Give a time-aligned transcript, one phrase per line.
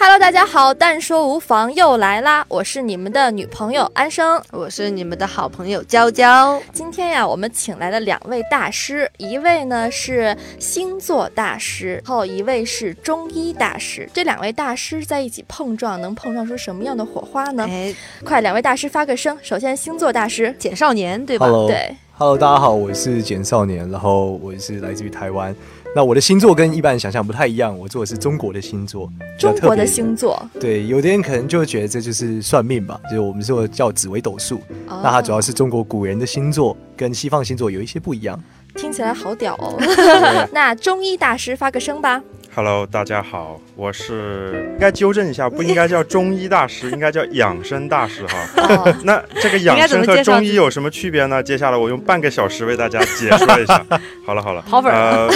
[0.00, 2.44] Hello，大家好，但说无妨又来啦！
[2.46, 6.62] 我是你们的女朋友安生，我是你们的好朋友娇娇。
[6.72, 14.08] 今天呀，我们请来了两位大师，一位呢是星座大师，后一位是中医大师。
[14.14, 17.66] 这两位大师在一起碰撞，能碰撞出什么样的火花呢？
[17.68, 17.92] 哎，
[18.24, 19.36] 快，两位大师发个声。
[19.42, 25.52] 首先，星座大师简少年，对吧？Hello，对，Hello，大家好，我是简少年，然后我是来自于台湾。
[25.94, 30.40] 那我的星座跟一般人想象不太一样，我做的是中国的星座，中国的星座。
[30.60, 34.60] 对，有的人可能就会觉得这就是算命吧，就是我们说叫紫微斗数。
[34.86, 38.40] 那它主要是中国古人的星座，跟西方星座有一些不一样。
[38.76, 39.76] 听起来好屌哦！
[40.52, 42.22] 那中医大师发个声吧。
[42.54, 48.96] Hello，大家好，我是应该纠正一下，不应该叫中医大师， 应该叫养生大师哈。
[49.04, 51.42] 那这个养生和中医有什么区别呢？
[51.42, 53.84] 接下来我用半个小时为大家解说一下。
[54.26, 55.28] 好 了好了，呃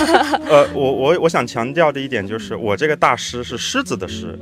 [0.48, 4.38] 呃，我我我想强调的一点就是，我这个大师是狮子的狮。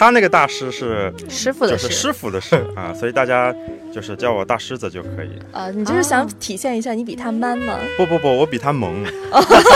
[0.00, 3.54] 他那个大师是师傅的师，师傅的师 啊，所以大家
[3.92, 5.28] 就是叫我大狮子就可以。
[5.52, 7.78] 啊，你就是想体现一下你比他 man 吗？
[7.98, 9.04] 不不不，我比他萌。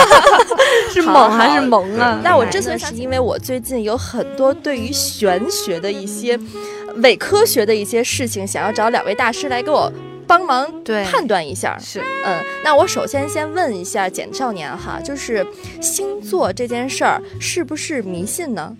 [0.91, 2.19] 是猛还是萌啊？
[2.23, 6.39] 那我之所以是因为我最近有很多对于玄学的一些
[7.03, 9.93] 伪科学的一些事情，想要找两位大师来给我
[10.25, 10.67] 帮忙
[11.11, 11.77] 判断一下。
[11.79, 15.45] 是，嗯，那我首先先问一下简少年哈，就是
[15.79, 18.75] 星座这件事儿是不是迷信呢？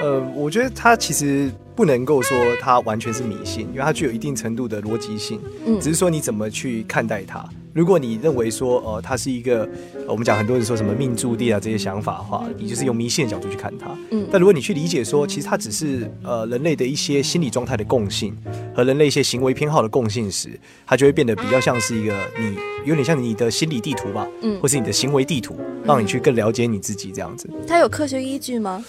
[0.00, 7.48] 呃，我觉得他其实不能够说他完全是迷信，因为它具有一定程度的逻辑性，嗯，只是说你怎么去看待它。
[7.76, 9.68] 如果你认为说，呃，它是一个，
[10.08, 13.88] 我们讲很多人说什么命注定啊这些想法的话，你就是用迷信的角度去看它。
[14.10, 18.34] 嗯，但如果你去理解说，其实它只是呃人类的一些心理状态的共性
[18.74, 25.54] 和人类一些行为偏好的共性时，它就会变得比较像是一个你有点像你的心理地图吧，嗯，或是你的行为地图，
[25.84, 27.46] 让你去更了解你自己这样子。
[27.68, 28.82] 它有科学依据吗？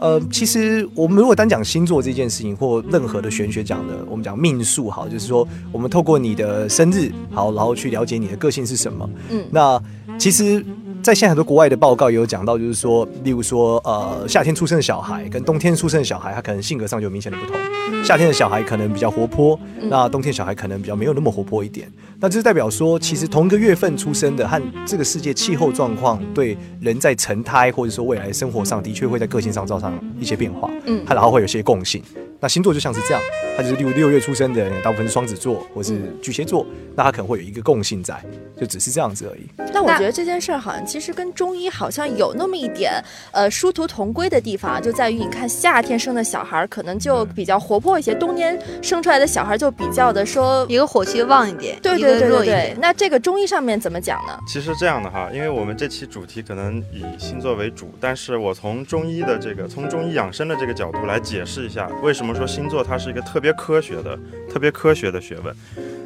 [0.00, 9.08] 呃，其实我们如果单讲星座这件事情，或任何的玄学讲的，我们讲命数好，就是说我们透过你的生日好，然后去了解你的个性是什么。
[9.30, 9.80] 嗯，那
[10.18, 10.64] 其实。
[11.02, 17.56] 在现在很多国外的报告也有讲到，就是说，例如说，呃，夏天出生的小孩跟冬天出生的小孩，他可能性格上就有明显的不同。
[18.04, 19.58] 夏天的小孩可能比较活泼，
[19.90, 21.90] 那冬天小孩可能比较没有那么活泼一点。
[22.20, 30.70] 那这是代表说，其实同一个月份出生的和这个世界气候状况对人在成胎或者说未来生活上的确会在个性上造成一些变化。
[30.86, 32.00] 嗯，它然后会有些共性。
[32.38, 33.20] 那星座就像是这样，
[33.56, 38.18] 它就是六六月出生的人，大部分是双子座或是巨蟹座，那他可能会有一个共性在，
[38.58, 39.46] 就只是这样子而已。
[39.72, 42.92] 那我觉得这件事儿好像其实跟中医好像有那么一点
[43.30, 52.76] 呃殊途同归的地方，就在于你看夏天生的小孩可能就比较活泼一些，冬天生出来的小孩就比较的说一个火气旺一点，对对对对对。
[52.80, 54.38] 那这个中医上面怎么讲呢？
[54.48, 63.12] 其实这样的哈，因为我们这期主题可能以星座为主，但是我从中医的这个从中医养生的这个角度来解释一下，为什么说星座它是。
[63.12, 65.54] 一个特别科学的、特别科学的学问，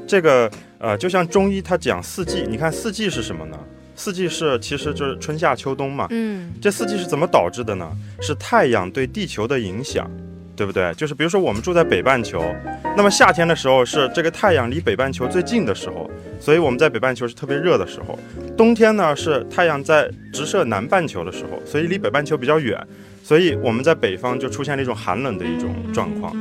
[0.08, 3.58] 这个呃，就像中医它讲四季，你看四季是什么呢？
[3.94, 6.06] 四季是其实就是春夏秋冬嘛。
[6.10, 7.88] 嗯，这四季是怎么导致的呢？
[8.20, 10.10] 是太阳对地球的影响，
[10.54, 10.92] 对不对？
[10.94, 12.44] 就是比如说我们住在北半球，
[12.96, 18.18] 那么夏天的时候是这个太阳离北半球最近的时候，所以我们在北半球是特别热的时候。
[18.56, 22.78] 冬天呢是太阳在直射南半球的时候，所以离北半球比较远，
[23.22, 26.36] 所以我们在北方就出现了一种寒冷的一种状况。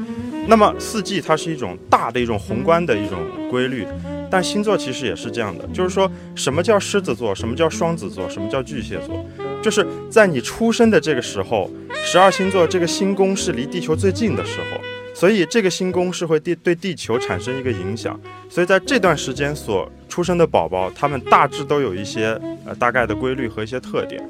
[0.47, 3.19] 那么四季它是一种大的一种宏观的一种
[3.49, 3.85] 规律，
[4.29, 9.25] 但星座其实也是这样的，就是说什么叫狮子座，什么叫双子座，什么叫巨蟹座，
[9.61, 11.69] 就是在你出生的这个时候，
[12.03, 14.79] 十二星座这个星宫是离地球最近的时候，
[15.15, 24.21] 所以这个星宫是会地对地球产生一个影响，所以在这段时间所出生的宝宝，他们大致都有一些呃大概的规律和一些特点，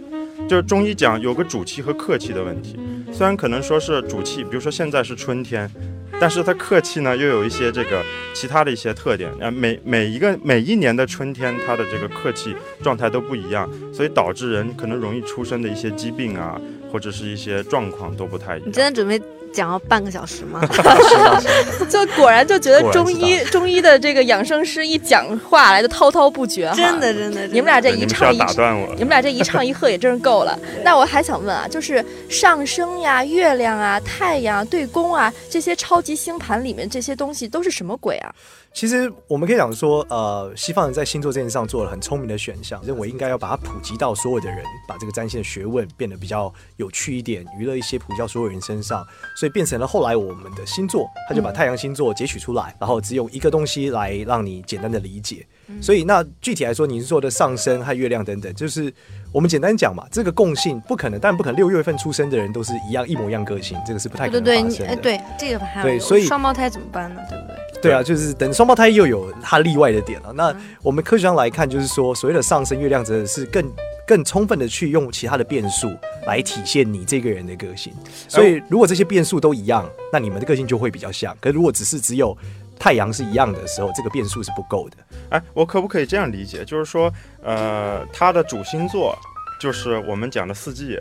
[0.47, 2.79] 就是中医讲有个主气和客气的问题，
[3.11, 5.69] 虽然可能说是主气，比如说现在是春天。
[6.19, 8.03] 但是它客气呢，又有一些这个
[8.33, 9.51] 其他的一些特点啊。
[9.51, 16.59] 每每一个每一年的春天，它的这个客气状态都不一样，所以导致人可能容易出生的一些疾病啊，
[16.91, 18.67] 或者是一些状况都不太一样。
[18.67, 19.21] 你今天准备？
[19.55, 20.59] 讲了半个小时吗？
[21.89, 27.47] 就果然就觉得中医中医的这个养生师一讲话来就滔滔不绝，真的真的。
[27.47, 30.59] 你们俩这一唱一打断我，你们俩这一唱一和也真是够了。
[30.83, 38.35] 那我还想问啊，就是上升呀、月亮啊、太阳对宫啊这些超级星盘里面这些东西都是什么鬼啊？
[38.75, 49.01] 其实我们可以讲说，呃，西方人在星座这件事上做了很聪明的选项，认为应该要把它普及到所有的人，把这个占星的学问变得比较有趣一点，娱乐一些，普及到所有人身上，
[49.37, 55.47] 所以变成了后来我们的星座，他就把太阳星座截取出来，然后只有一个东西来让你简单的理解。
[55.81, 58.93] 所以那具体来说，你是说的上升和月亮等等，就是
[59.35, 64.87] 我们简单讲嘛，这个共性不可能，但不可能六月份出生的人都是一样一模一样个性，这个是不太可能发生的。
[64.87, 67.19] 哎，对，这个还对，所以双胞胎怎么办呢？
[67.29, 67.81] 对不对？
[67.81, 70.31] 对啊，就是等双胞胎又有它例外的点了。
[70.31, 73.69] 那我们科学上来看，就是说所谓的上升月亮，真的是更
[74.07, 75.91] 更充分的去用其他的变数
[76.25, 77.91] 来体现你这个人的个性。
[78.29, 81.35] 所以如果这些变数都一样，那你们的个性就会比较像。
[81.41, 82.35] 可如果只是只有
[82.79, 84.97] 太阳是一样的时候，这个变数是不够的。
[85.29, 86.63] 哎，我可不可以这样理解？
[86.65, 87.11] 就是说，
[87.41, 89.17] 呃，它的主星座
[89.59, 90.99] 就是我们讲的四季。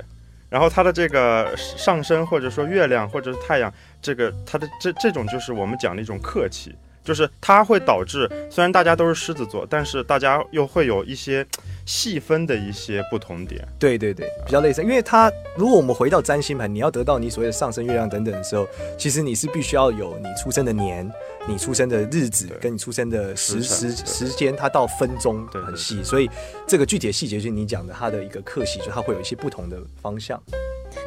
[0.50, 6.73] 然后它的这个上升，或者说月亮，或者是太阳，这个它的这这种就是我们讲的一种客气，
[7.03, 11.44] 就是它会导致，虽然大家都是狮子座，但是大家又会有一些
[11.87, 13.67] 细分的一些不同点。
[13.79, 18.67] 对对对，比较类似，因为它如果我们回到占星盘，你要得到你所谓的上升月亮等等的时候，
[18.99, 21.11] 其实你是必须要有你出生的年。
[21.47, 26.31] 你出生的日子跟你出生的时时时间，它到分钟很细，所以
[26.67, 30.43] 这个具体的细节就是你讲的，它的一个克系，就它会有一些不同的方向。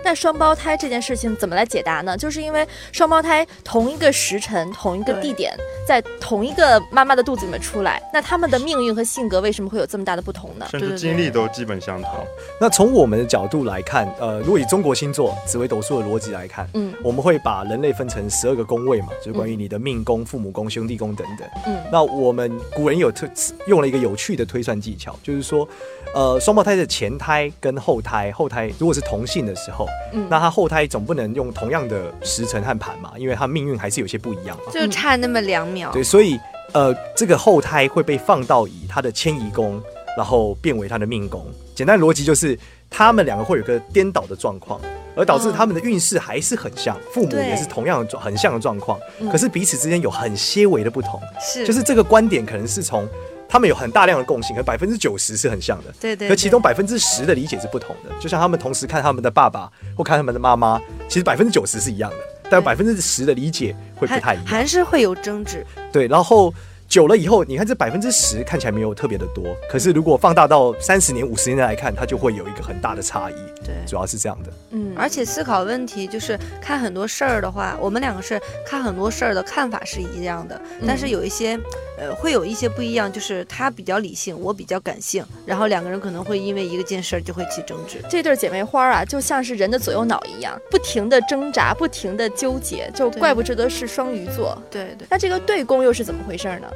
[0.08, 2.16] 那双胞胎这件事情怎么来解答呢？
[2.16, 5.54] 就是因为双胞胎同一个时辰、同一个地点，
[5.86, 10.66] 在同一个妈妈的肚子里面出来，那他们的命运和性格为什么会有这么大的不同呢？
[10.72, 12.12] 甚至经历都基本相同。
[12.58, 21.46] 那从我们的角度来看，呃，如果以中国星座紫微斗数的逻辑来看，嗯，我们会把人类分成十二个宫位嘛，就是关于你的命宫、父母宫、兄弟宫等等。
[21.66, 23.28] 嗯，那我们古人有特
[23.66, 25.68] 用了一个有趣的推算技巧，就是说。
[26.16, 35.92] 呃，双胞胎的前胎跟后胎，后胎如果是同性的时候，嗯，那他后胎总不能用同样的时辰和盘嘛，因为他命运还是有些不一样嘛，就差那么两秒。
[35.92, 36.40] 对，所以
[36.74, 39.82] 呃，这个后胎会被放到以他的迁移宫，
[40.16, 41.46] 然后变为他的命宫。
[41.76, 42.58] 简单逻辑就是，
[42.90, 44.80] 他们两个会有个颠倒的状况，
[45.16, 49.00] 而导致他们的运势还是很像，父母也是同样的很像的状况，
[49.32, 51.22] 可是彼此之间有很些微的不同。
[51.40, 53.08] 是，就是这个观点可能是从。
[53.50, 56.28] 他们有很大量的共性，可百分之九十是很像的，对对。
[56.28, 62.18] 可其中百分之十的理解是不同的，就像他们同时看他们的爸爸或看他们的妈妈，其实百分之九十是一样的，
[62.50, 65.66] 但百分之十的理解会不太一样，还是会有争执。
[65.92, 66.54] 对，然后。
[66.88, 73.36] 久了以后，你看这百分之十看起来没有特别的多，可是如果放大到三十年、五十年来看，它就会有一个很大的差异。
[73.66, 74.52] 对，主要是这样的。
[74.72, 81.60] 嗯，而且思考问题就是看很多事儿的话，我们两个是看很多事儿的看法是一样的，但是有一些，
[81.98, 88.02] 呃，会有一些不一样，就是他比较理性，我比较感性，然后两个人可能会因为一个件事儿就会起争执。
[88.10, 94.58] 这对姐妹花啊，就像是人的左右脑一样，不停的挣扎，不停的纠结，就怪不得是双鱼座。
[94.72, 95.06] 对对。
[95.10, 96.68] 那这个对宫又是怎么回事呢？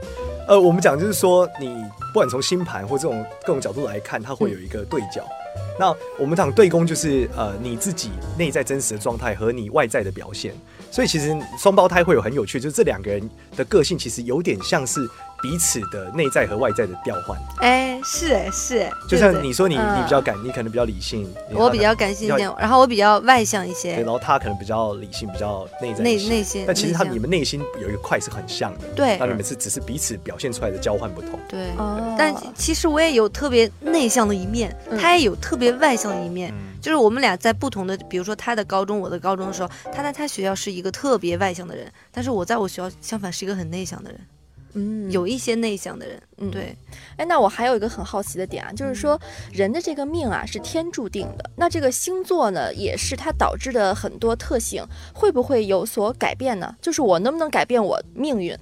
[0.47, 1.75] 呃，我们讲就是说，你
[2.11, 5.25] 不管从星盘或这种各种角度来看，它会有一个对角。
[5.79, 10.53] 那我们讲对宫，就是呃你自己内在真实的状态和你外在的表现。
[10.91, 15.09] 所以其实双胞胎会有很有趣，就是这两个人的个性其实有点像是。
[15.41, 31.71] 彼此的内在和外在的调换，哎，是哎是哎，就像你说你你比较感，你可能比较理性，我比较感性一点，然后我比较外向一些，对，然后他可能比较理性，比较内在内内心，但其实他你们内心有一个块是很像的，对，那你们是只是彼此表现出来的交换不同，对，
[32.15, 44.19] 但其实我也有特别内向的一面，他也有特别外向的一面，就是我们俩在不同的，比如说他的高中，我的高中的时候，他在他学校是一个特别外向的人，但是我在我学校相反是一个很内向的人。
[44.73, 46.73] 嗯，有一些内向的人，嗯，对，
[47.17, 49.19] 哎，那我还有一个很好奇的点啊，就是说
[49.51, 54.81] 人的这个命啊是天注定的，那这个星座呢也是它导致的很多特性，
[55.13, 56.73] 会不会有所改变呢？
[56.81, 58.57] 就是我能不能改变我命运？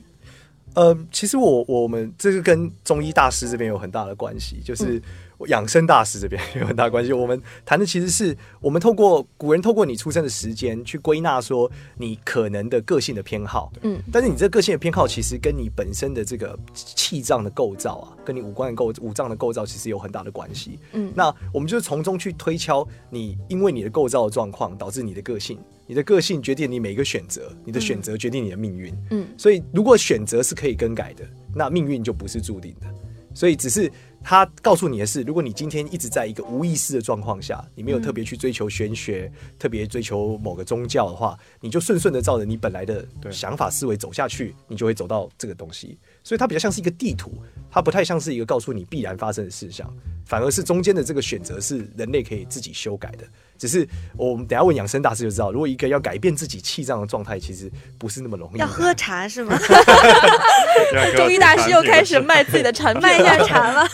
[0.74, 5.00] 呃，其实我我们这个跟中医大师这边有很大的关系，就是。
[5.48, 7.13] 养生大师这边有很大关系。
[7.13, 13.72] 我们谈的其实是我们透过古人透过你出生的时间去归纳说你可能的个性的偏好。
[13.81, 20.77] 嗯，但是你这个个性的偏好其实跟你本身的这个气脏的构造啊，跟你五官的构五脏的构造其实有很大的关系。
[20.93, 28.93] 嗯，那我们就是从中去推敲你因为你的构造的状况导致你的个性，你的个性决定你每一个选择，你的选择决定你的命运。
[29.12, 31.24] 嗯，所以如果选择是可以更改的，
[31.55, 32.88] 那命运就不是注定的。
[33.34, 33.89] 所以只是。
[34.24, 45.98] 他告诉你的是，如果你今天一直在一个无意识的状况下，你没有特别去追求玄学，特别追求某个宗教的话，你就顺顺的照着你本来的想法思维走下去，你就会走到这个东西。
[46.30, 49.92] 所以它比较像是一个地图，它不太像是一个告诉你必然发生的事项。
[50.28, 53.26] 反而是中间的这个选择是人类可以自己修改的。
[53.58, 53.84] 只是
[54.16, 57.68] 我们等下问养生大师就知道，如果一个要改变自己气脏的状态，其实
[57.98, 58.60] 不是那么容易。
[58.60, 59.58] 要喝茶是吗？
[61.18, 63.88] 中医大师又开始卖自己的产品，卖一下茶了。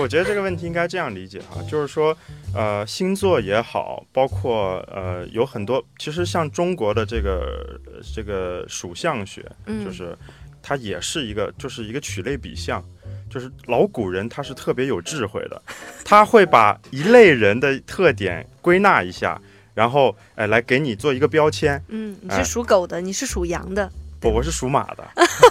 [0.00, 2.16] 我觉得这个问题应该这样理解哈，就是说，
[2.54, 7.78] 呃，星座也好，包括呃，有很多，其实像中国的这个
[8.14, 9.44] 这个属相学，
[9.84, 10.16] 就是
[10.62, 12.84] 它也是一个，就是一个取类比象。
[13.30, 15.62] 就是老古人他是特别有智慧的，
[16.02, 19.38] 他会把一类人的特点归纳一下，
[19.74, 21.82] 然后哎来给你做一个标签。
[21.88, 23.92] 嗯，你是属狗的，你是属羊的。
[24.20, 25.08] 不，我是属马的，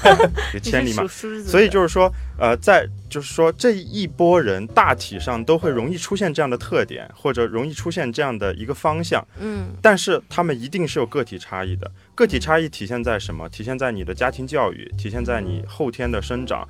[0.62, 1.08] 千里马。
[1.46, 9.26] 所以就是说，呃，在就是说这一波人大体上都会容易出现这样的特点，或者容易出现这样的一个方向。
[9.40, 11.90] 嗯，但是他们一定是有个体差异的。
[12.14, 13.48] 个体差异体现在什么？
[13.50, 16.68] 体现在你的家庭教育，体现在你后天的生长，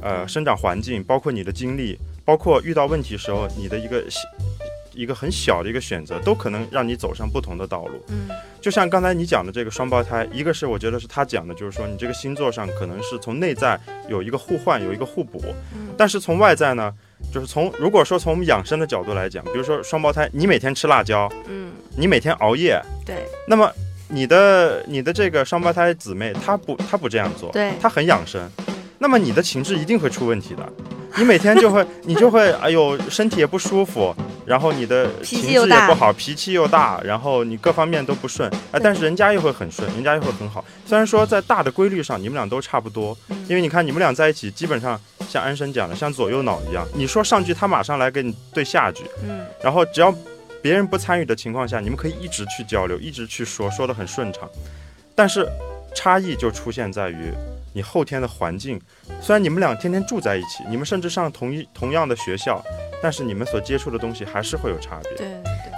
[0.00, 4.04] 呃，生长环境，包括你的经历，包括遇到问题时候你的一个。
[4.92, 8.02] 一个很小的一个选择，都可能让你走上不同的道路。
[8.08, 8.28] 嗯，
[8.60, 13.78] 就像刚才你讲的这个双胞胎，一个是我觉得是他讲的，就是说你这个星座上可能是从内在
[14.08, 15.42] 有一个互换，有一个互补。
[15.74, 16.92] 嗯，但是从外在呢，
[17.32, 23.70] 就是从如果说从我们养生的角度来讲，比如说双胞胎，你每天吃辣椒，嗯，你每天熬夜，对，那么
[24.08, 28.50] 你的你的这个双胞胎姊妹，她不她不这样做，对，她很养生，
[28.98, 30.72] 那么你的情志一定会出问题的。
[31.16, 34.14] 你每天就会， 你就会，哎呦，身体也不舒服，
[34.46, 40.64] 然后你的情绪也不好，脾气又大，然后你各方面都不顺，哎，但是人家又会很顺，人家又会很好。
[40.86, 43.16] 虽然说在大的规律上你们俩都差不多，
[43.48, 44.98] 因为你看你们俩在一起，基本上
[45.28, 50.14] 像安生讲的，像左右脑一样，你说上句，他马上来给你对下句，嗯，然后只要
[50.62, 54.48] 别人不参与的情况下，你们可以一直去交流，一直去说，说的很顺畅，
[55.14, 55.48] 但是
[55.94, 57.32] 差异就出现在于。
[57.72, 58.80] 你后天的环境，
[59.20, 62.62] 虽然你们俩天天住在一起，你们甚至上同一同样的学校，
[63.02, 65.12] 但是你们所接触的东西还是会有差别。
[65.16, 65.26] 对。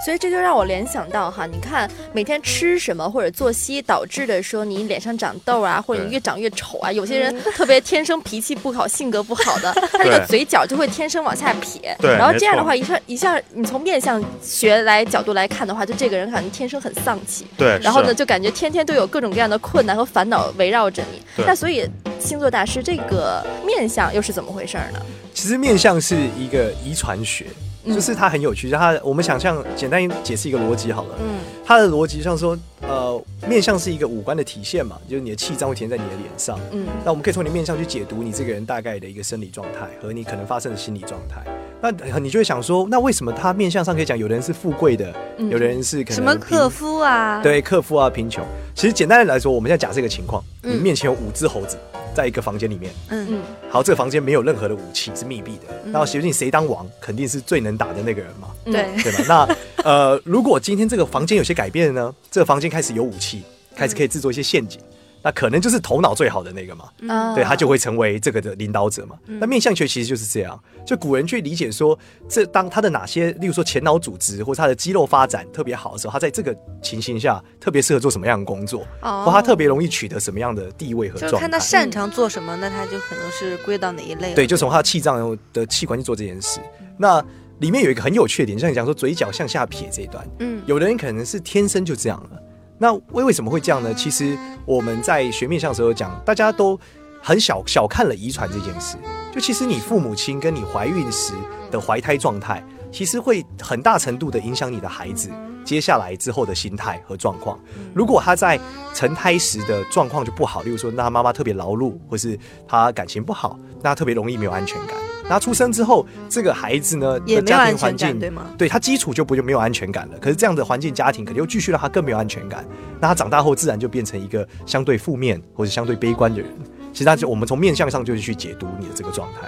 [0.03, 6.91] 所以这就让我联想到哈，你看每天吃什么或者作息导致的说你脸上长痘啊，或者你越长越丑啊。
[6.91, 11.95] 有些人特别天生脾气不好、性格不好的， 他那个嘴角就会天生往下撇。
[11.99, 17.47] 对，然后这样的话，一下一下，你从面相学来角度来看的话，就这个人可能天生很丧气。
[17.55, 17.79] 对。
[17.81, 21.21] 然后呢，就感觉天天都有各种各样的困难和烦恼围绕着你。
[21.45, 21.87] 那所以
[22.19, 24.99] 星座大师这个面相又是怎么回事呢？
[25.33, 27.47] 其实面相是一个遗传学。
[27.85, 31.15] 就是它很有趣，就它我们想象简单解释一个逻辑好了。
[31.21, 36.57] 嗯，它的逻辑上说，呃，面相是一个五官的体现嘛，就是你的气脏会填在你的脸上。
[36.71, 41.43] 嗯，那我们可以从你面相去解读你这个人大概的一个生理状态和你可能发生的心理状态。
[41.81, 47.41] 那你就会想说，那为什么他面相上可以讲，有的人是富贵的，有的人是可能什么克夫啊？
[47.43, 48.45] 对，克夫啊，贫穷。
[48.73, 51.77] 其实简单的来说，我们现在假设一个情况，你面前有五只猴子。
[52.13, 55.91] 在一个房间里面，嗯嗯，好，这个房间没有任何的武器，是密闭的。
[55.91, 59.47] 然后，决定谁当王，肯定是最能打的那个人嘛，对对吧？
[59.47, 62.13] 那呃，如果今天这个房间有些改变呢？
[62.31, 63.43] 这个房间开始有武器，
[63.75, 64.79] 开始可以制作一些陷阱。
[65.23, 69.15] 那可能就是头脑最好的那个嘛，对他就会成为这个的领导者嘛。
[69.25, 81.39] 那面相学其实就是这样，就古人去理解说，这当他的哪些，例如说前脑组织或者他的肌肉发展特别好的时候，他在这个情形下特别适合做什么样的工作，或他特别容易取得什么样的地位和状态。
[81.39, 84.33] 看他擅长做什么，那他就可能是归到哪一类。
[84.33, 86.59] 对，就从他的气脏的器官去做这件事。
[86.97, 87.23] 那
[87.59, 92.39] 里面有一个很有趣的点，像你讲说嘴角向下撇这一段，嗯，有的人可能是天生就这样了。
[92.77, 93.93] 那为为什么会这样呢？
[93.93, 96.79] 其实我们在学面相的时候讲，大家都
[97.21, 98.97] 很小小看了遗传这件事。
[99.31, 101.33] 就其实你父母亲跟你怀孕时
[101.71, 105.29] 的怀胎状态，其实会很大程度的影响你的孩子
[105.63, 107.57] 接下来之后的心态和状况。
[107.93, 108.59] 如果他在
[108.93, 112.37] 成胎时的状况就不好，例如说那妈妈特别劳碌，或是
[112.67, 115.02] 他感情不好，那特别容易没有安全感。
[115.29, 118.45] 那出生之后，这个孩子呢，的家庭环境对吗？
[118.57, 120.17] 对他基础就不就没有安全感了。
[120.19, 122.65] 可是这样的环境家庭，肯定又继续让他更没有安全感。
[122.99, 126.49] 那他长大后，自然就变成一个相对负面或者相对悲观的人。
[126.91, 129.47] 其实，他就我们从面相上就是去解读你的这个状态。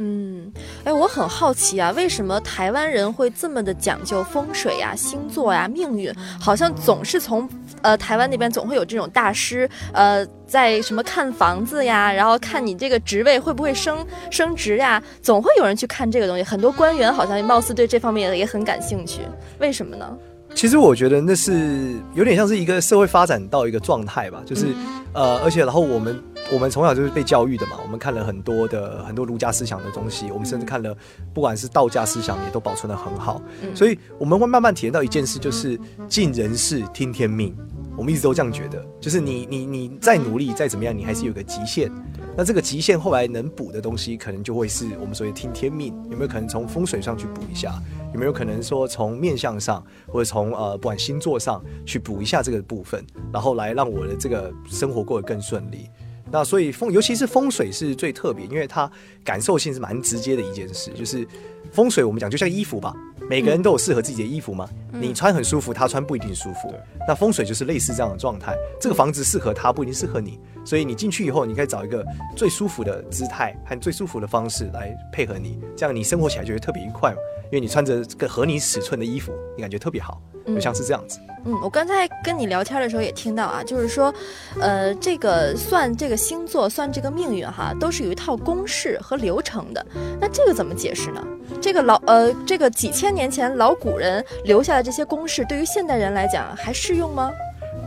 [0.00, 0.52] 嗯，
[0.84, 6.14] 哎，我很好奇啊，为什么台湾人会这么的讲究风水呀、星座呀、命运？
[6.40, 7.48] 好像总是从
[7.82, 16.42] 呃台湾那边总会有这种大师，呃，在什么看房子呀，然后看你这个职位会不会升升职呀，总会有人去看这个东西。
[16.42, 19.22] 很多官员好像貌似对这方面也很感兴趣，
[19.58, 20.16] 为什么呢？
[20.58, 24.66] 其实我觉得那是有点像是一个社会发展到一个状态吧，就是
[25.12, 26.20] 呃，而且然后我们
[26.52, 30.92] 我们从小就是被教育的嘛，我们看了很多的很多儒家思想的东西，我们甚至看了
[31.32, 33.40] 不管是道家思想也都保存的很好，
[33.72, 37.56] 所以我们会慢慢体验到一件事，就是尽人事听天命。
[37.98, 41.90] 我们一直都这样觉得，就是你你你再努力再怎么样，你还是有个极限。
[42.36, 47.74] 那这个极限后来能补的东西，可能就会是我们所谓听天命，有没有可能从风水上去补一下？
[48.14, 55.90] 有没有可能说从面相上，或者从呃不管星座上去补一下这个部分，然后来让我的这个生活过得更顺利？
[56.30, 58.88] 那所以风，尤其是风水是最特别，因为它
[59.24, 60.90] 感受性是蛮直接的一件事。
[60.94, 61.26] 就是
[61.72, 62.94] 风水，我们讲就像衣服吧，
[63.28, 64.68] 每个人都有适合自己的衣服嘛。
[64.92, 66.72] 你穿很舒服，他穿不一定舒服。
[67.06, 68.56] 那风水就是类似这样的状态。
[68.80, 70.38] 这个房子适合他，不一定适合你。
[70.64, 72.04] 所以你进去以后，你可以找一个
[72.36, 77.18] 最舒服的姿态和最舒服的方式来配合你，这样你生活起来就会特别愉快嘛。
[77.50, 81.18] 因为你穿着个合你尺寸的衣服，你感觉特别好，就像是这样子。
[81.46, 84.12] 嗯，我刚才跟你聊天的时候也听到啊，就是说，
[84.60, 89.86] 呃，这个算这个星座，算这个命运哈，都是有一套公式和流程的。
[90.20, 91.26] 那这个怎么解释呢？
[91.58, 97.30] 这个老呃，这个几千年前老古人留下的这些公式，对于现代人来讲还适用吗？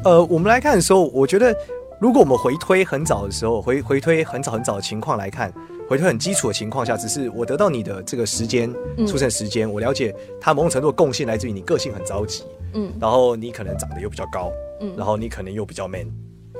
[0.03, 1.55] 呃，我们来看的时候，我觉得，
[1.99, 5.51] 如果我们回推很早的时候，回回推很早很早的情况来看。
[5.89, 8.73] 回推很基础的情况下，只是我得到你的这个时间
[9.05, 12.43] 出生时间，我了解他某种程度的贡献来自于你个性很着急，
[12.73, 16.07] 嗯，然后你可能长得又比较高，嗯，然后你可能又比较 man，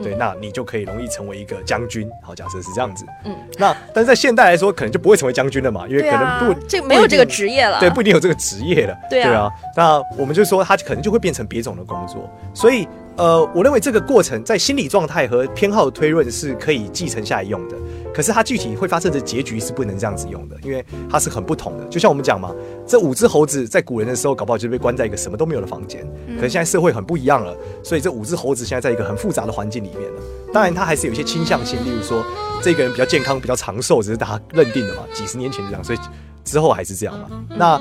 [0.02, 2.10] 对，那你就可以容易成为一个将军。
[2.24, 12.88] 好，假设是这样子，嗯，那但是在现代来说，可能就不会成为将军了嘛，因为可能不这没有这个职业了，对，不一定有这个职业了，对啊，那我们就说他可能就会变成别种的工作，所以
[13.18, 17.76] 呃，我认为这个过程在心理状态和偏好的推论是可以继承下来用的。
[18.14, 21.86] 可是它具体会发生的结局是不能这样子用的，因为它是很不同的。
[21.86, 22.54] 就像我们讲嘛，
[22.86, 26.06] 这五只猴子在古人的时候，搞不好就被关在一个什么都没有的房间。
[26.36, 30.22] 可是现在社会很不一样了，所以这五只猴子现在在一个很复杂的环境里面了。
[30.54, 32.22] 当然，它还是有一些倾向性，例如说
[32.62, 35.04] 这个人比较健康、比较长寿，只是大家认定的嘛。
[35.14, 36.00] 几十年前就这样，所以
[36.44, 37.30] 之后还是这样嘛。
[37.48, 37.80] 那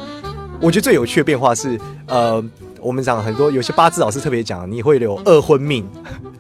[0.61, 2.45] 我觉得最有趣的变化是，呃。
[2.81, 5.87] 我们讲很多，有些八字老师特别讲，你会有二婚命，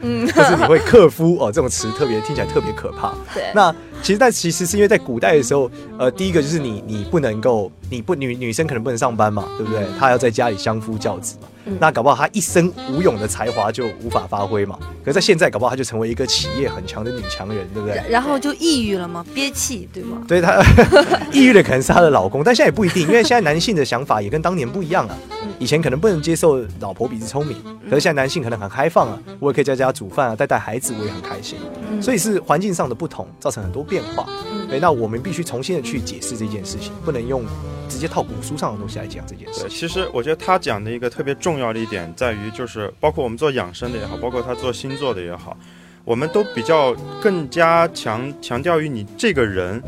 [0.01, 3.13] 嗯， 就是你会克夫哦，这种词特别听起来特别可怕。
[3.35, 9.85] 对，那其实但其实是因为在古代的时候，呃，第一个就是你你不能够，你不女女生可能不能上班嘛，对不对？
[9.99, 11.49] 她要在家里相夫教子嘛。
[11.79, 14.79] 那搞不好他一生无勇的才华就无法发挥嘛？
[15.05, 18.03] 可是在现在搞不好他就成为一个企业很强的女强人，对不对？
[18.11, 19.25] 然后就抑郁了吗？
[19.35, 20.23] 憋气对吗？
[20.27, 20.63] 对她
[21.33, 25.17] 抑郁的可能是她的老公，但现在也不一定，因为现在男性的想法也跟当年不一样了。
[25.59, 27.57] 以前可能不能接受老婆比自聪明，
[27.89, 31.59] 可是现在男性可能很开放啊，我也可以在家煮饭啊，带带孩子我也很开心。
[32.01, 34.27] 所以是环境上的不同造成很多变化。
[34.69, 37.45] 对，那我们必须重新的去解释这件事情，不能用
[37.89, 39.67] 直接套古书上的东西来讲这件事。
[39.69, 45.57] 其实我觉得他讲的一个特别重要的一点在于，就是包括我们做养生的也好，包括他做星座的也好，
[46.05, 49.83] 我们都比较更加强强调于你这个人。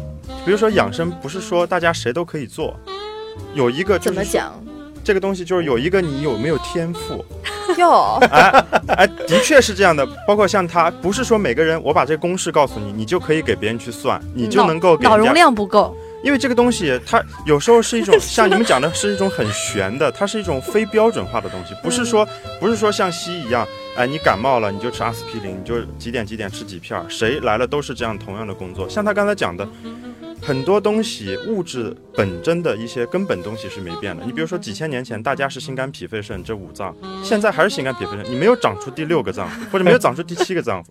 [0.45, 2.75] 比如说养生，不是说大家谁都可以做，
[3.55, 4.53] 有一个怎么讲？
[5.05, 7.25] 这个东西就是有一个你有没有天赋？
[7.77, 10.07] 哟，哎哎，的确是这样的。
[10.29, 15.97] 包括像他，不是说每个人我把这个公式告诉你，你就可以给别人去算，你就能够脑容量不够。
[16.23, 22.27] 因为这个东西，它有时候是一种像你们讲的，是一种很玄的，它是一种非标准化的东西，不是说
[22.61, 28.89] 不是说像西医一样，哎，你感冒了你就吃阿司匹林，你就几点几点吃几片，谁来了都是这样同样的工作。
[28.89, 29.69] 像他刚才讲的。
[30.43, 34.25] 很多东西，物质本真的一些根本东西是没变的。
[34.25, 40.87] 你比如说，几千年前大家是心肝脾肺肾这五脏，现在还是心肝脾肺肾，你没有长出第六个脏腑，或者没有长出第七个脏腑，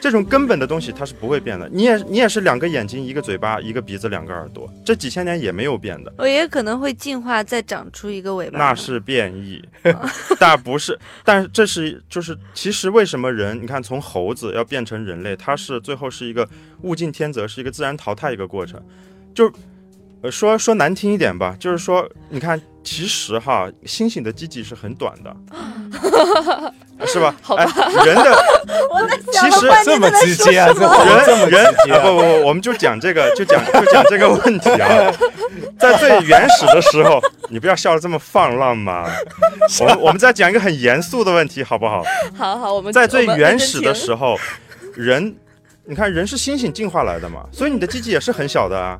[0.00, 1.68] 这种根本的东西它是不会变的。
[1.68, 6.12] 你也你也是两个眼睛，一个嘴巴，一个鼻子，两个耳朵，这几千年也没有变的。
[6.18, 9.62] 我也可能会进化再长出一个尾巴，那是变异，
[10.38, 10.96] 但不是。
[11.24, 16.48] 但这是就是其实为什么人你看从猴子要变成人类，它是最后是一个
[16.82, 18.80] 物竞天择，是一个自然淘汰一个过程。
[19.34, 19.50] 就，
[20.22, 25.34] 呃，说说难听一点吧，就是说，你看，其实哈，猩猩的鸡鸡是很短的，
[27.06, 27.34] 是吧？
[27.56, 27.64] 哎，
[28.04, 28.44] 人的，
[29.32, 35.10] 其实这么直接啊，人这么人不不不，我们就讲这个，就讲就讲这个问题啊，
[35.80, 37.18] 在最原始的时候，
[37.48, 39.10] 你不要笑得这么放浪嘛，
[39.80, 42.04] 我们我们再讲一个很严肃的问题，好不好？
[42.36, 44.38] 好好，我们在最原始的时候，
[44.94, 45.34] 人。
[45.84, 48.96] 你看，人是猩猩进化来的嘛，所以你的鸡鸡也是很小的啊。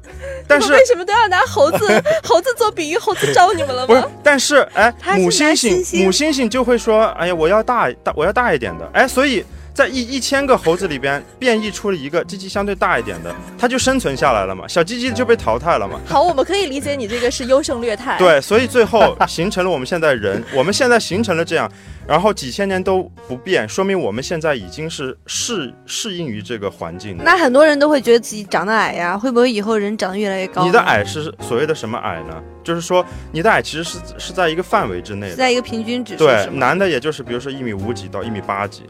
[0.48, 1.78] 但是 为什么都要拿猴子
[2.24, 2.98] 猴子做比喻？
[2.98, 3.86] 猴子招你们了吗？
[3.86, 8.90] 不是，但是哎，母猩猩母猩猩就会说，哎呀，我要大大，我要大一点的。
[8.92, 16.00] 哎，所以在一一千个猴子里边变异出了一个鸡鸡相对大一点的，它就生存下来了嘛，小鸡鸡就被淘汰了嘛。
[16.04, 18.18] 好，我们可以理解你这个是优胜劣汰。
[18.18, 21.70] 对，所以最后形成了我们现在人，我们现在形成了这样。
[22.06, 27.16] 然后几千年都不变，说明我们现在已经是适适应于这个环境。
[27.16, 30.64] 那很多人都会觉得自己长得矮呀，会不会以后人长得越来越高？
[30.64, 32.42] 你的矮是所谓的什么矮呢？
[32.64, 36.16] 就是说你的矮其实是是在一个范围之内的，在一个平均值。
[36.16, 38.82] 对，男的也就是比如说一米五几到一米八几。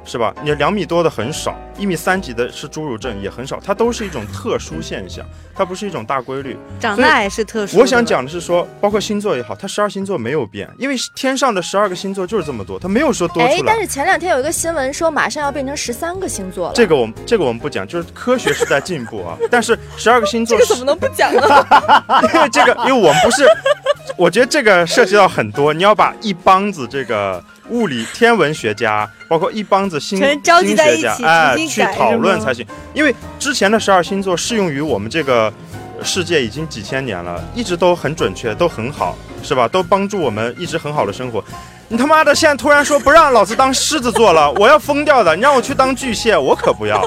[0.00, 0.06] 嗯。
[0.08, 0.34] 是吧？
[0.42, 6.56] 你两米多的很少，一米三几的是侏儒症也很少，它都是一种特殊现象，它不是一种大规律。
[6.80, 7.76] 长大也是特殊。
[7.78, 13.54] 我想讲的是说，包括星座也好，它十二星座没有变，因为天上的十二个星座就是这么多，它没有说多出来。
[13.54, 16.74] 哎，但是前两天有一个新闻说，马上要变成十三个星座了。
[16.74, 19.36] 这个我们这个我们不讲，就是科学是在进步啊。
[19.50, 21.42] 但是十二个星座这个怎么能不讲呢？
[22.32, 23.46] 因为这个，因为我们不是，
[24.16, 27.44] 我觉得这个涉及到很多，你要把一帮子这个。
[27.70, 32.66] 物理天文学家，包括一帮子星星学家，哎，去讨论才行。
[32.94, 35.52] 因为之前的十二星座适用于我们这个
[36.02, 39.68] 世界已经几千年了，一直都很准确，都很好，是吧？
[39.68, 41.42] 都帮助我们一直很好的生活。
[41.88, 45.34] 你他妈的现在突然说不让老子当狮子座了，我要疯掉的！
[45.34, 47.02] 你让我去当巨蟹，我可不要。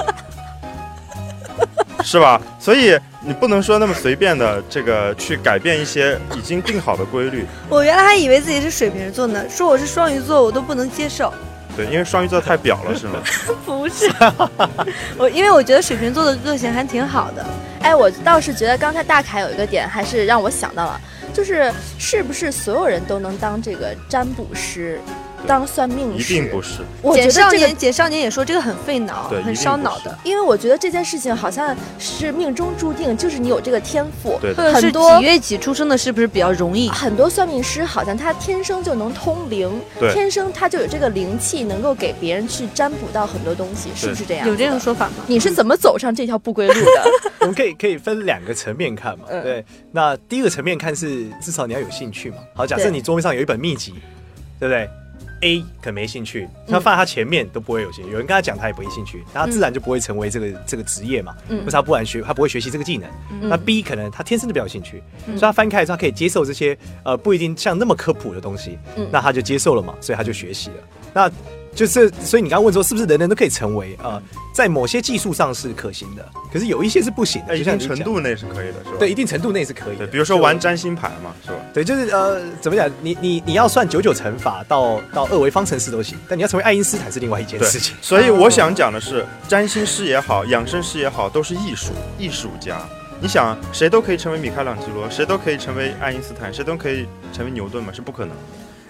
[2.04, 2.40] 是吧？
[2.58, 7.46] 所以你不能说那么随便的这个去改变一些已经定好的规律。
[7.68, 11.32] 我原来还以为自己是水瓶座呢，说我是双鱼座，我都不能接受。
[11.76, 13.22] 对，因为双鱼座太表了，是吗？
[13.64, 14.10] 不是，
[15.16, 17.46] 我因为我觉得水瓶座的个性还挺好的。
[17.80, 21.00] 哎，我倒是觉得刚才大凯有一个点，还是让我想到了，
[21.32, 25.00] 就是是不是所有人都能当这个占卜师？
[25.46, 26.80] 当算命师一定不是。
[27.14, 30.16] 简少年，简少年也说这个很费脑，很烧脑的。
[30.24, 34.38] 因为我觉得这件事情好像是命中注定，就是你有这个天赋。
[34.40, 36.88] 对，很多几月几出生的是不是比较容易？
[36.88, 39.70] 很多算命师好像他天生就能通灵，
[40.12, 44.48] 天生他就有这个灵气，能够给别人去占卜到很多东西，是不是这样？
[44.48, 45.14] 有这种说法吗？
[45.26, 47.04] 你是怎么走上这条不归路的？
[47.40, 49.24] 我们可以可以分两个层面看嘛。
[49.28, 52.36] 对，那第一个层面看是至少你要有兴趣嘛。
[52.54, 53.94] 好，假设你桌面上有一本秘籍，
[54.60, 54.88] 对不对
[55.42, 58.10] ？A 可能没兴趣，他放在他前面都不会有兴趣。
[58.10, 61.36] 有人跟他讲，他也不会兴趣，那他自然就不会成为这个这个职业嘛。
[61.48, 63.10] 嗯，或者他不然学，他不会学习这个技能。
[63.48, 68.78] 那 B 可能他天生就比较有兴趣，所以他翻开之后他可以接受这些呃不一定像那么科普的东西，
[69.10, 70.76] 那他就接受了嘛，所以他就学习了。
[71.12, 71.30] 那
[71.74, 74.22] 就是，所以你刚刚问说，是不是人人都可以成为啊？
[74.54, 77.56] 在某些技术上是可行的，可是有一些是不行的。
[77.56, 78.96] 一定程度内是可以的，是吧？
[78.98, 80.06] 对，一定程度内是可以的。
[80.06, 81.56] 比如说玩占星牌嘛，是吧？
[81.72, 82.90] 对，就是呃，怎么讲？
[83.00, 87.96] 你你你要算九九乘法到到二维方程式都行，但你要成为爱因斯坦是另外一件事情。
[88.02, 92.82] 所以我想讲的是，占星师也好，养生师也好，都是艺术艺术家。
[93.18, 97.92] 你想，谁都可以成为米开朗基罗，谁都可以成为爱因斯坦，谁都可以成为牛顿嘛？
[97.92, 98.36] 是不可能。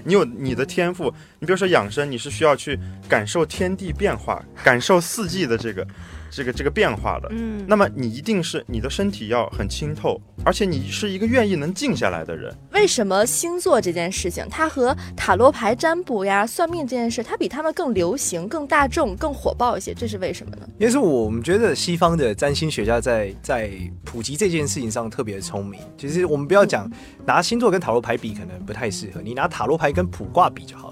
[0.04, 5.86] 你有你的天赋，你比如说养生，你是需要去感受天地变化，感受四季的这个。
[6.32, 12.50] 这个这个变化的，嗯，那么你一定是你的身体要很清透，而且你是一个愿意能静下来的人。
[12.72, 19.92] 为什么星座这件事情，它和塔罗牌占卜呀、算命这件事，它比他们更流行、更大众、更火爆一些？
[19.92, 20.66] 这是为什么呢？
[20.78, 23.70] 因为是我们觉得西方的占星学家在在
[24.02, 25.78] 普及这件事情上特别聪明。
[25.98, 26.90] 其实我们不要讲
[27.26, 29.20] 拿星座跟塔罗牌比，可能不太适合。
[29.20, 30.90] 你拿塔罗牌跟卜卦比就好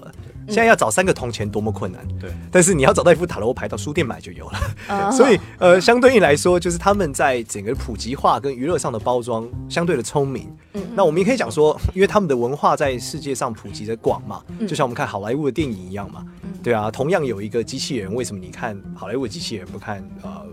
[0.51, 2.29] 现在要找三个铜钱多么困难，对。
[2.51, 5.11] 但是你要找到一副塔罗牌，到书店买就有了。
[5.11, 10.53] 所以，呃，相对应来说，就是他们在整个普及化跟娱乐上的包装相对的聪明。
[10.73, 10.83] 嗯。
[10.93, 16.25] 那我们也可以讲说，因为他们的文化在世界上普及的广嘛，就像我们看好莱坞的电影一样嘛。
[16.61, 20.45] 对啊，同样有一个机器人，为什么你看好莱坞的机器人不看呃？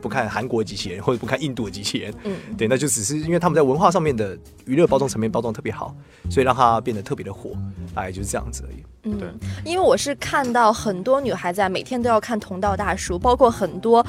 [0.00, 5.94] 不看韩国机器人， 或者不看印度的机器人，嗯，对，那就只是因为他们在文化上面的娱乐包装层面包装特别好，
[6.30, 7.50] 所以让它变得特别的火，
[7.94, 8.82] 大概就是这样子而已。
[9.04, 9.28] 嗯，对，
[9.64, 14.04] 因为我是看到很多女孩在每天都要看《同道大叔》，包括很多。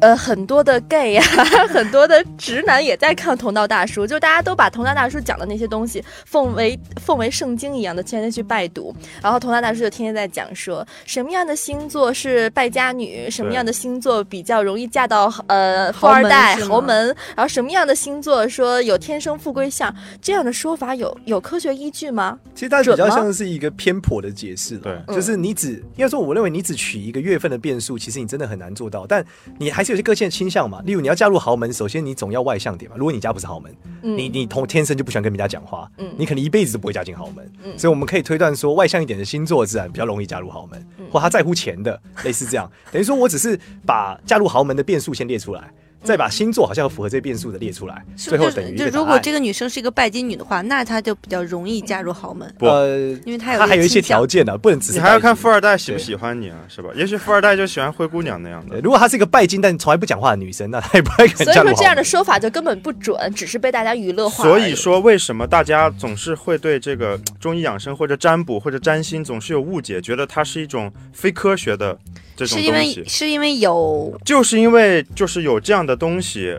[0.00, 1.22] 呃，很多的 gay 呀，
[1.70, 8.94] 很多的直男也在看《同道大叔》，就大家都把《同道大叔》讲的那些东西奉为奉为圣经一样的，天天去拜读。
[9.22, 17.06] 然后《同道大叔》就天天在讲说，什么样的星座是败家女，什么样的星座比较容易嫁到呃富二代豪门，
[17.36, 22.38] 然后什么样的星座说有天生富贵相，这样的说法有有科学依据吗？
[22.54, 29.24] 其实它比较像是一个偏颇的解释对，就是你只应该说，我认为你只取一个月份的变数，其实你真的很难做到，但。
[29.62, 30.82] 你还是有些个性倾向嘛？
[30.84, 32.96] 例如你要嫁入豪门，首先你总要外向点嘛。
[32.98, 33.72] 如果你家不是豪门，
[34.02, 37.78] 你你同天生就不喜欢跟人家讲话，你可能一辈子都不会嫁进豪门。
[37.78, 42.68] 所以我们可以推断说，外向一点的星座自然比较容易嫁入豪门，或他在乎钱的，类似这样。
[42.90, 45.72] 等于说我只是把嫁入豪门的变数先列出来。
[46.02, 52.52] 再把星座好像符合这变数的列出来，最后等于就如果这个女生是一个拜金女的话，那她就比较容易嫁入豪门。
[52.58, 56.90] 呃，因为她有她还有一些条件的，不能只你还要看富二代喜不喜欢你啊，是吧？
[56.94, 58.80] 也许富二代就喜欢灰姑娘那样的。
[58.80, 64.42] 如果她是一个拜金但从来不讲话的女生，那她也不会所以说这样的说法就根本不准，只是被大家娱乐化。
[64.42, 71.96] 所以说为什么大家总是会对这个中医养生或者占卜或者占星总是有误解，觉得它是一种非科学的
[72.36, 72.64] 这种东西？
[72.66, 76.58] 是因为是因为有，就是因为就是有这样的东西。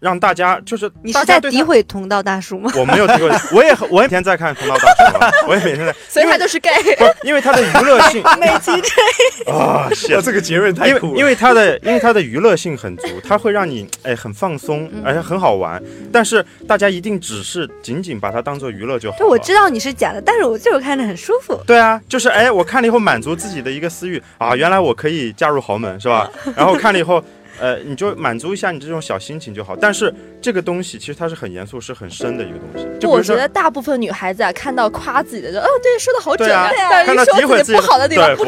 [0.00, 2.72] 让大家就是你是在诋毁同道大叔吗？
[2.74, 6.70] 我没有诋毁， 我也我每天在看同道大叔，我也每天在， 所以他就是 gay，
[7.22, 9.90] 因为他的娱乐性， 每集 gay 啊，
[10.22, 15.78] 这个结论太酷，因为他的因为他的娱乐性很足，他会让你哎很放松，而且很好玩，
[16.10, 19.18] 但是大家一定只是仅仅把它当做娱乐就好。
[19.18, 21.60] 就我知道你是假的，但是我就是看着很舒服。
[21.66, 26.26] 对啊，就是哎，我看了以后满足自己的一个私欲啊，原来我可以嫁入豪门是吧？
[26.56, 27.22] 然后看了以后。
[27.60, 29.76] 呃，你就满足一下你这种小心情就好。
[29.76, 32.88] 但是这个东西其实它是很严肃、是很深的一个东西。
[32.98, 38.44] 就我觉得大部分女孩子啊，看到夸自己的就，哦，对，说的好准啊，但是一说自己不好的地方，不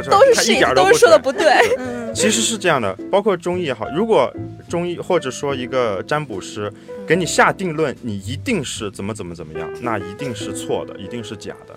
[0.00, 1.52] 准，都是 shit，都是说的不对。
[2.14, 4.32] 其实是这样的，包括中医也好，如果
[4.68, 6.72] 中医或者说一个占卜师
[7.06, 11.74] 给你下定论，你一定是怎么怎么怎么样，那一定是错的，一定是假的，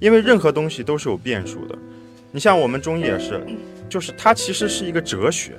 [0.00, 1.76] 因为任何东西都是有变数的。
[2.30, 3.44] 你像我们中医也是，
[3.90, 5.52] 就是它其实是一个哲学。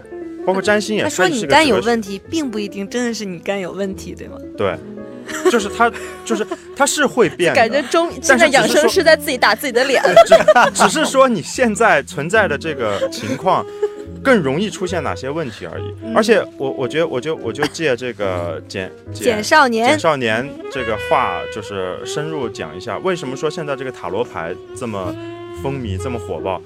[0.46, 4.38] 包括占星也，他说你肝有问题，并不一定真的是你肝有问题，对吗？
[4.58, 4.78] 对，
[5.52, 5.92] 就是他，
[6.24, 7.54] 就是他是会变。
[7.56, 10.02] 感觉中现在养生是在自己打自己的脸。
[10.74, 13.66] 只是说你现在存在的这个情况，
[14.24, 15.86] 更容易出现哪些问题而已。
[16.16, 25.14] 而且我我觉得，我就我就借这个简 简少年简少年这个话，就是深入讲一下，为什么说现在这个塔罗牌这么
[25.64, 26.62] 风靡，这么火爆。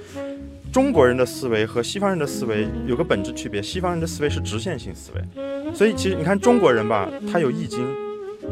[0.72, 7.80] 中国人的思维和西方人的思维有个本质区别，西方人的思维是直线性思维，所以其实你看中国人吧，他有易经，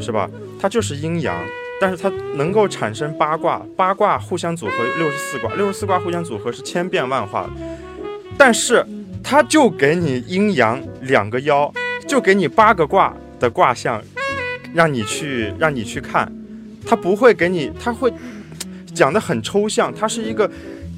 [0.00, 0.28] 是吧？
[0.60, 1.36] 他就是阴阳，
[1.80, 7.50] 但是他能够产生八卦，八卦互相组合六十四卦，六十四卦互相组合是千变万化的，
[8.36, 8.84] 但是
[9.22, 11.72] 他就给你阴阳两个爻，
[12.06, 14.02] 就给你八个卦的卦象，
[14.74, 16.30] 让你去让你去看，
[16.84, 18.12] 他不会给你，他会
[18.92, 20.50] 讲的很抽象，他是一个。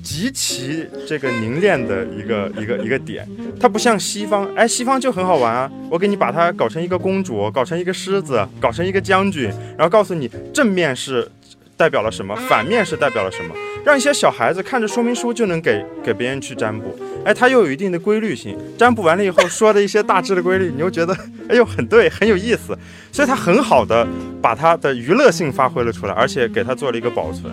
[0.03, 5.71] 极其这个凝练的一个一个一个点，它不像西方，哎，西方就很好玩啊！
[5.91, 9.45] 我给你把它搞成一个公主，搞成一个狮子，搞成一个将军，
[9.77, 11.31] 然后告诉你正面是
[11.77, 21.15] 代表了什么，反面是代表了什么，让一些小孩子看着说明书就能给给别人去占卜，哎，它又有一定的规律性，占卜完了以后说的一些大致的规律，你又觉得
[21.49, 22.77] 哎呦很对，很有意思，
[23.13, 24.07] 所以它很好的
[24.41, 27.53] 把它的娱乐性发挥了出来，而且给它做了一个保存。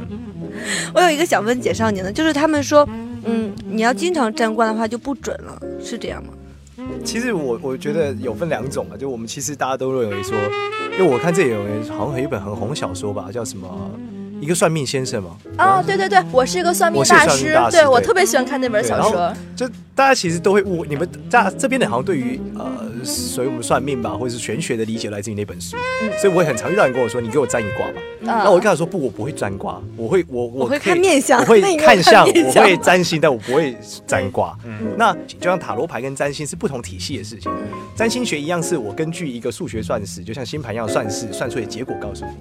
[0.93, 2.87] 我有一个想问简少年的，就是他们说，
[3.25, 6.33] 嗯，你要经常占卦的话就不准了，是这样吗？
[7.03, 10.37] 其实我我觉得有分两种啊，就我们其实大家都认为说，
[10.97, 13.67] 因为我看这里有人好像有一本很红小说吧，叫什么？
[14.39, 15.37] 一个算命先生吗？
[15.57, 19.33] 哦，对对对，我是一个算命大师，对我特别喜欢看那本小说。
[19.55, 25.75] 就大家其实都会误，你们在这边的好像对于呃，所以我们算命吧，或者是玄学的理解来自于那本书。
[26.21, 34.55] 所以我也很常遇到人跟我说：“你给我占一卦吧。”那我跟他说：“不，我不会占卦，我会我我会看面相，我会看相，我会占星，但我不会占卦。”
[34.95, 37.51] 那就像塔罗牌跟占星是不同体系的事情。
[37.95, 42.31] 占星学一样是我根据一个数学算式，就像星盘一样算式算出的结果告诉你。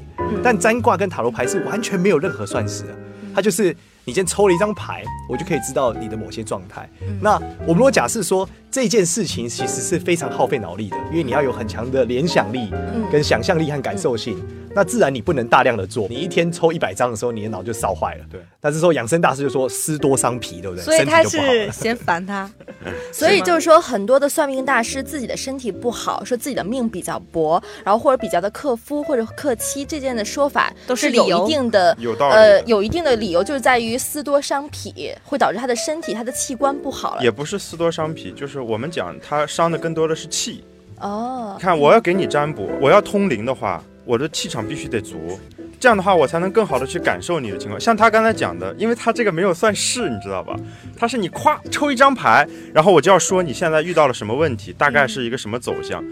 [0.42, 2.96] 但占卦跟塔罗牌是完全没有任何算式的，
[3.34, 6.88] 它就是你先抽了一张牌，我就可以知道你的某些状态。
[7.20, 7.34] 那
[7.66, 12.72] 我们如果假设说这件事情其实是非常耗费脑力的，因为你要有很强的联想力、
[13.12, 14.42] 跟想象力和感受性。
[14.76, 18.24] 那自然你不能大量的做，你一天抽一百张的时候，你的脑就烧坏了。
[18.30, 20.84] 对，但是说养生大师就说思多伤脾，对不对？
[20.84, 22.50] 所以他是嫌烦他。
[23.10, 32.34] 所以就是说，很多的算命大师自己的身体不好，说自己的命比较薄，然后或者比较的克夫或者克妻这件的说法，都是有一定的有道理。
[32.34, 37.22] 呃，有一定的理由，就是在于思多伤脾，会导致他的身体、他的器官不好了。
[37.22, 40.62] 也不是思多伤脾，就是我们讲他伤的更多的是气。
[41.00, 43.82] 哦，看我要给你占卜，我要通灵的话。
[44.06, 45.38] 我的气场必须得足，
[45.80, 47.78] 这样的话我才能更好的去感受你的情况。
[47.78, 50.56] 像他刚才讲的，因为他这个没有算式，你知道吧？
[50.96, 56.02] 他是你夸抽一张牌，然后我就要说你现在遇到了什么问题，大概是一个什么走向。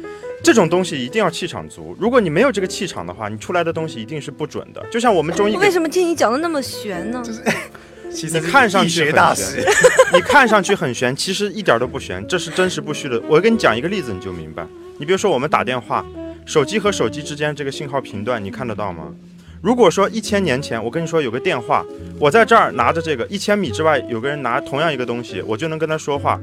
[0.42, 4.84] 这种东西一定要气场足，如果你没有这个气场的话，你出来的东西一定是不准的。
[4.90, 7.22] 就像我们中医，为什么听你讲的那么玄呢？
[7.24, 7.40] 就是
[8.10, 9.64] 其实看上去很玄，
[10.12, 13.22] 你看上去很玄，其实一点都不玄，这是真实不虚的。
[13.28, 14.66] 我跟你讲一个例子，你就明白。
[14.98, 16.04] 你比如说我们打电话。
[16.44, 19.08] 手机和手机之间这个信号频段你看得到吗？
[19.62, 21.84] 如果说一千年前我跟你说有个电话，
[22.20, 26.38] 我在这儿拿着这个一千米之外有个人拿同样一个东西，我就能跟他说话，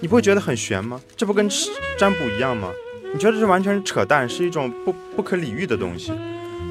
[0.00, 1.00] 你不会觉得很悬吗？
[1.16, 1.48] 这不跟
[1.96, 2.68] 占卜一样吗？
[3.12, 6.12] 你觉得这完全是扯淡，是一种不不可理喻的东西。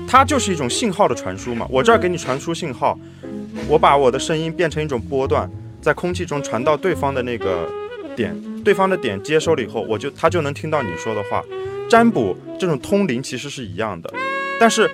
[0.06, 1.66] 它就是一种信号的传输嘛。
[1.70, 3.00] 我这儿给你传输信号，
[3.70, 5.50] 我把我的声音变成一种波段，
[5.82, 7.70] 在空气中传到对方的那个
[8.14, 11.42] 点，对方的点接收了以后，我就他就能听到你说的话。
[11.90, 14.14] 占卜这种通灵其实是一样的，
[14.60, 14.90] 但是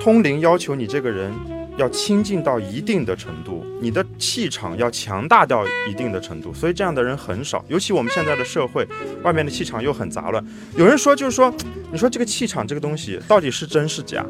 [0.00, 1.32] 通灵要求你这个人。
[1.76, 7.64] 要亲近到一定的程度，你的气场要强大到一定的程度，所以这样的人很少。
[7.66, 8.86] 尤其我们现在的社会，
[9.24, 10.40] 外面的气场又很杂乱。
[10.76, 11.52] 有人说，就是说，
[11.90, 14.24] 你说这个气场这个东西到底是真是假？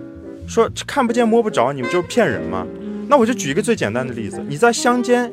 [0.48, 2.66] 说看不见摸不着，你们就骗人吗？
[3.10, 5.30] 那我就举一个最简单的例子，你在乡间，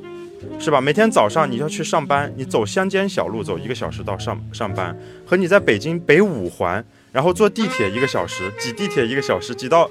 [0.59, 0.81] 是吧？
[0.81, 9.89] 每天早上你要去上班，你走乡间小路走一个小时到上上班，和你在北京北五环，然后坐地铁一个小时，挤地铁一个小时，挤到。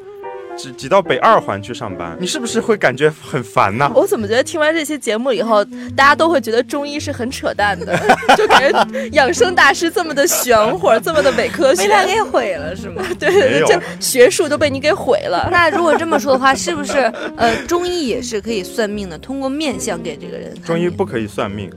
[0.61, 3.91] 挤挤到北二环去上班，你是不是会感觉很烦呢？
[3.95, 5.65] 我怎么觉得听完这期节目以后，
[5.97, 7.99] 大家都会觉得中医是很扯淡的，
[8.37, 13.03] 就感觉养生大师这么的玄乎，这么的伪科学，被他给毁了是吗？
[13.19, 15.49] 对对对，这学术都被你给毁了。
[15.51, 16.99] 那如果这么说的话，是不是
[17.37, 19.19] 呃，中医也是可以算命的？
[19.19, 20.55] 通过面相给这个人？
[20.63, 21.71] 中医不可以算命，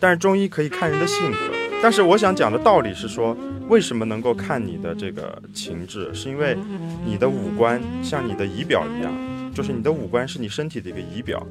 [0.00, 1.38] 但是中医可以看人的性格。
[1.84, 3.36] 但是我想讲的道理是说。
[3.66, 6.12] 为什么能够看你的这个情志？
[6.12, 6.54] 是因为
[7.02, 9.10] 你的五官像你的仪表一样，
[9.54, 11.42] 就是你的五官是你身体的一个仪表，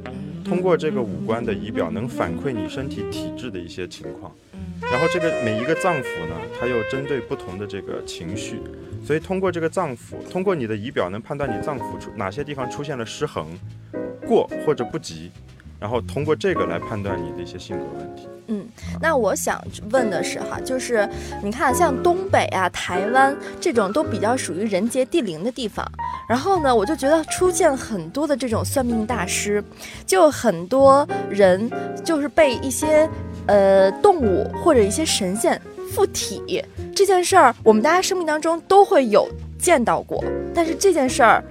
[0.46, 4.32] 通过这个五官的仪表能反馈你身体体质的一些情况。
[4.80, 8.60] 然后这个每一个脏腑呢，它又针对不同的这个情绪，
[9.04, 13.48] 所以通过这个脏腑，通过你的仪表能判断你脏腑出哪些地方出现了失衡、
[14.28, 15.32] 过或者不及，
[15.80, 18.28] 然后通过这个来判断你的一些性格问题。
[18.48, 18.68] 嗯，
[19.02, 21.08] 那我想问的是哈，就是
[21.42, 25.86] 你看像东北啊、台湾这种都比较属于人杰地灵的地方，
[26.28, 29.64] 然后呢，我就觉得出现很多的这种算命大师，
[30.06, 31.72] 就很多人
[32.04, 33.10] 就是被一些
[33.48, 35.60] 呃动物或者一些神仙
[35.94, 36.64] 附体
[36.96, 39.28] 这件事儿，我们大家生命当中都会有
[39.58, 41.44] 见到过，但是这件事儿。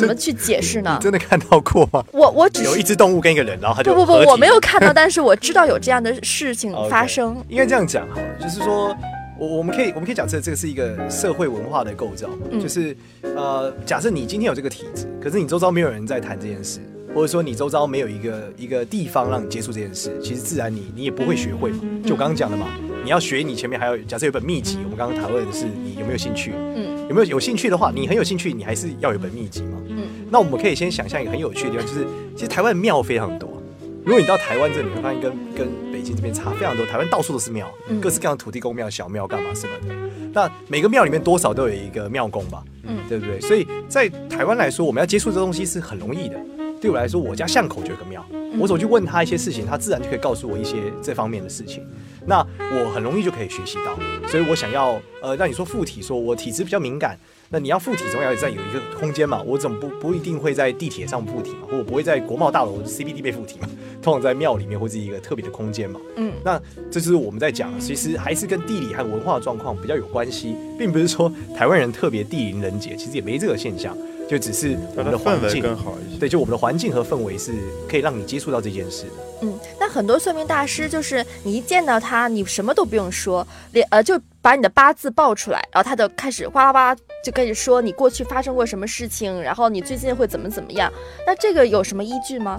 [0.00, 0.98] 怎么去解释呢？
[1.00, 2.04] 真的看到过吗？
[2.12, 7.36] 我我只有一只动物跟一个人，然后他就不不不，我没有看到， 但是我知道有这样的事情发生。
[7.48, 8.96] 应该这样讲哈，就是说，
[9.38, 12.28] 我我们可以我们可以假设这个是一个社会文化的构造，
[12.60, 16.80] 就是呃，假设你今天有这个体质，可是你周遭没有人在谈这件事，
[17.14, 21.80] 或者说你周遭没有一个一个地方让你接触这件事，其实自然你你也不会学会嘛。
[22.04, 22.66] 就我刚刚讲的嘛，
[23.04, 26.94] 你要学，你前面还有假设有本秘籍，我们刚刚讨论的是你有没有兴趣，嗯。
[27.06, 29.78] 有没有有兴趣的话，你很有兴趣，你还是要有本秘籍嘛。
[29.88, 33.62] 嗯，那我们可以先想象一个很有趣的地方，就是其实台湾庙非常多。
[34.02, 36.86] 如果你到台湾这里，会发现跟跟北京这边差非常多。
[36.86, 39.94] 台湾到处都是庙，各式各样的土地公庙、小庙干嘛什么的。
[40.32, 43.38] 那每个庙里面多少都有一个庙公吧，嗯，对不对？
[43.38, 46.40] 所以在台湾来说，我们要接触这东西是很容易的。
[46.80, 48.24] 对我来说，我家巷口就有个庙，
[48.58, 51.86] 我走去问他一些事情，他自然就可以告诉我一些这方面的事情。
[52.26, 57.18] 那我很容易就可以学习到，所以我想要呃，让你说附体，说我体质比较敏感，
[57.50, 63.68] 那你要附体总要在有一个空间嘛，我怎么不不一定会在地铁上附体嘛，或我不会在国贸大楼 CBD 被附体嘛，
[64.02, 66.60] 通常在庙里面或是一个特别的空间嘛，嗯，那
[66.90, 73.96] 这就是我们在讲，其实还是跟地理和文化状况比较有关系，并不是说台湾人特别地灵人杰，其实也没这个现象。
[74.28, 77.52] 就只是我们的环境更好一些，对，就我们的环境和氛围是
[77.88, 79.12] 可以让你接触到这件事的。
[79.42, 90.90] 嗯，那很多算命大师就是你一见到他，你什么都不用说，连呃就把你的八字报出来，然后他就开始哗啦哗啦就开始说你过去发生过什么事情，然后你最近会怎么怎么样。
[91.26, 92.58] 那这个有什么依据吗？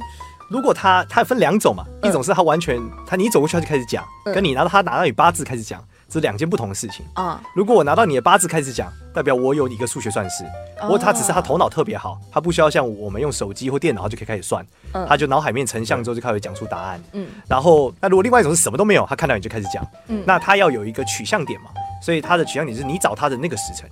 [0.52, 5.84] 如果他他分两种嘛，一种是他完全他你走过去他就开始讲，跟你拿到他拿到你八字开始讲。
[6.10, 7.42] 是两件不同的事情啊！
[7.56, 10.44] 如果我拿到你的八字开始讲，代表我有一个数学算式。
[10.80, 14.66] 不过他只是他头脑特别好，他不需要像我们用手机或电脑就可以开始算，
[15.08, 17.02] 他就脑海面成像之后就开始讲出答案。
[17.14, 21.70] 嗯，然后那如果另外一种是什么都没有，他看到你就开始讲，嗯，那他要有一个取向点嘛，
[22.02, 23.90] 所以他的取向点是你找他的那个时辰，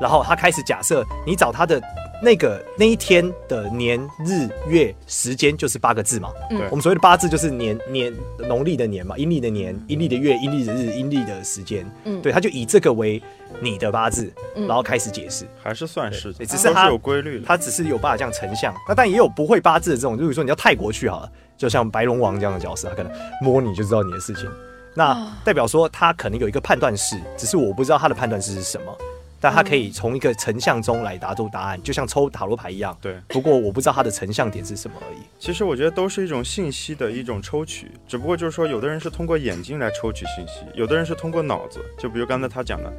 [0.00, 1.82] 然后他开始假设你找他的。
[2.22, 13.20] 那个那一天的年日月时间就是八个字嘛，嗯，我们所谓的八字就是年年农历的年嘛，阴历的年，阴历的月，阴历的日，阴历的时间，嗯，对，他就以这个为
[13.60, 24.48] 你的八字，然后开始解释，还是算是，只是他有规律，他只是有办法这样成像，那但也有不会八字的这种，就是说你到泰国去好了，就像白龙王这样的角色，他可能摸你就知道你的事情，
[24.94, 28.96] 那代表说他可能有一个判断式，只是我不知道他的判断式是什么。
[29.42, 32.96] 但它可以从一个成像中来答出答案，就像抽塔罗牌一样。
[33.00, 35.18] 对，不过我不知道它的成像点是什么而已。
[35.40, 41.80] 其实我觉得都是一种信息的一种抽取，只不过就是说，有的人是通过眼睛来抽取信息，有的人是通过脑子。
[41.98, 42.92] 就比如刚才他讲的，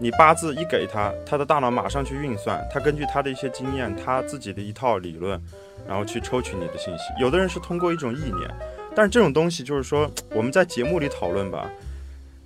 [0.00, 5.38] 你八字一给他，他的大脑马上去运算，他根据他的一些经验，他自己的一套理论，
[5.86, 7.04] 然后去抽取你的信息。
[7.20, 8.48] 有的人是通过一种意念。
[8.92, 11.70] 但是这种东西就是说我们在节目里讨论吧，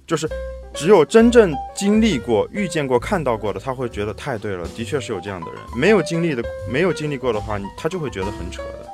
[0.07, 0.29] 就是
[0.75, 5.61] 只有真正经历过、遇见过、看到过的，他会觉得太对了，的确是有这样的人。
[5.77, 8.94] 没有经历的、没有经历过的话，他就会觉得很扯的。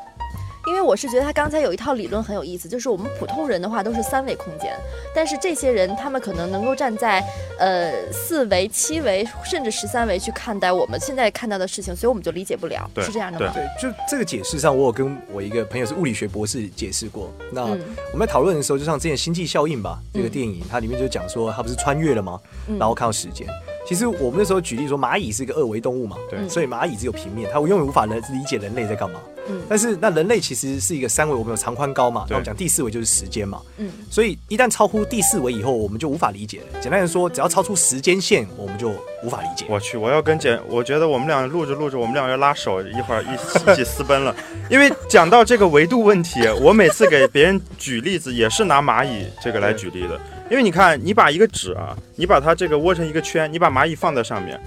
[0.70, 4.72] 因为我是觉得他刚才有一套理论很有意思，就是我们普通人的话都是三维空间，
[5.12, 7.20] 但是这些人他们可能能够站在
[7.58, 13.52] 呃四维、七维甚至十三维去看待我们现在看到的事情，所以我们就理解不了，是这样的吗？
[13.52, 17.32] 对，就这个解释上，我有跟我一个朋友是物理学博士解释过。
[17.52, 22.38] 那我们在讨论的时候，就像之前《星际效应》吧，这个电影它里面就讲说，他不是穿越了吗？
[22.78, 23.44] 然后看到时间。
[23.90, 29.18] 其实我们那时候举例说，蚂蚁是一个二维动物嘛，对，所以蚂蚁只有平面，它永远无法能理解人类在干嘛。
[29.48, 33.60] 嗯，但是那人类其实是一个三维，我们有长宽高嘛，那我们讲第四维就是时间嘛。
[33.78, 36.80] 嗯，所以一旦超乎第四维以后，我们就无法理解了。
[36.80, 38.90] 简单的说，只要超出时间线，我们就
[39.24, 39.66] 无法理解。
[39.68, 44.32] 我去，我要跟简，我觉得我们俩录着录着，我们俩要拉手，一会儿一一起私奔了。
[44.70, 50.20] 因为讲到这个维度问题，我每次给别人举例子也是拿蚂蚁这个来举例的。
[50.50, 54.60] 因为你看，你把一个纸啊，你把它这个窝成一个圈，你把蚂蚁放在上面，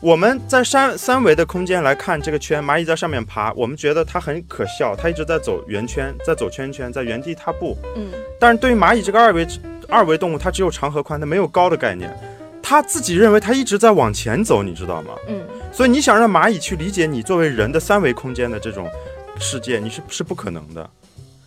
[0.00, 7.76] 我们在三三维的空间来看这个圈，蚂蚁在上面爬，我们觉得它很可笑，它一直在走圆圈，在走圈圈，在原地踏步。
[7.96, 8.12] 嗯。
[8.38, 9.44] 但是对于蚂蚁这个二维
[9.88, 12.08] 二维动物，它只有长和宽，它没有高的概念，
[12.62, 15.14] 它自己认为它一直在往前走，你知道吗？
[15.26, 15.42] 嗯。
[15.72, 18.88] 所以你想让蚂蚁去理解你作为人的三维空间的这种
[19.40, 20.88] 世界，你是是不可能的。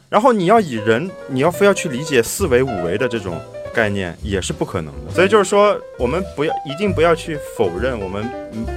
[0.10, 3.40] 然后你要以人，你要非要去理解四维五维的这种。
[3.78, 8.28] 概念也是不可能的，所以就是说，我们不要一定不要去否认我们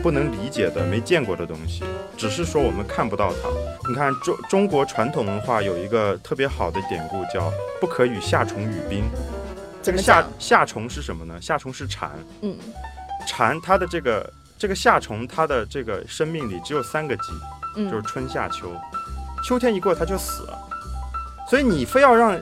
[0.03, 1.83] 不能理解的、没见过的东西，
[2.19, 3.49] 只是说我们看不到它。
[3.89, 9.03] 你看中中国传统文化有一个特别好的典故，叫“不可与夏虫语冰”。
[9.83, 11.35] 这个夏夏虫是什么呢？
[11.41, 12.11] 夏虫是蝉。
[12.43, 12.55] 嗯。
[13.27, 17.33] 蝉它的这个这个夏虫，它的这个生命里只有三个季，
[17.91, 18.71] 就是春夏秋。
[19.43, 20.59] 秋天一过，它就死了。
[21.49, 22.39] 所以你非要让。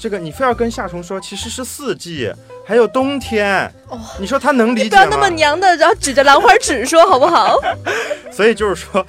[0.00, 2.32] 这个你非要跟夏虫说，其实是四季，
[2.64, 3.70] 还有冬天。
[3.86, 5.04] 哦，你说他能理解吗？
[5.04, 7.58] 不要那么娘的，然后指着兰花指说好不好？
[8.32, 9.06] 所以就是说，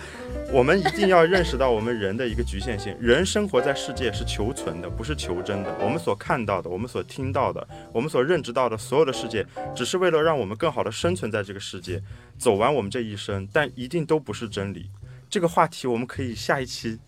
[0.52, 2.94] 我们一定要认识到我们人的一个局限性。
[3.00, 5.74] 人生活在世界是求存的，不是求真的。
[5.80, 12.04] 我们所看到的，我们所听到的，我们所认知到的所有的世界，只是为了让我们更好的生存在这个世界，
[12.38, 14.92] 走完我们这一生，但一定都不是真理。
[15.30, 17.00] 这个话题我们可以下一期。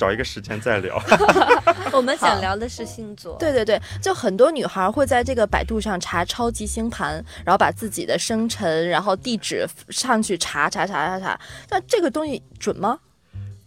[0.00, 0.98] 找一个时间再聊。
[1.92, 3.36] 我们想聊的是星座。
[3.38, 11.38] 对对对，就很多女孩会在这个百度上查超级星盘，然后把自己的生辰，然后地址上去查查查查查。
[11.68, 12.98] 那这个东西准吗？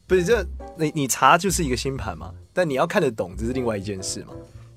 [0.07, 0.43] 不是，这
[0.75, 4.33] 你你查就是一个星盘嘛，但你要看得懂，这是另外一件事嘛。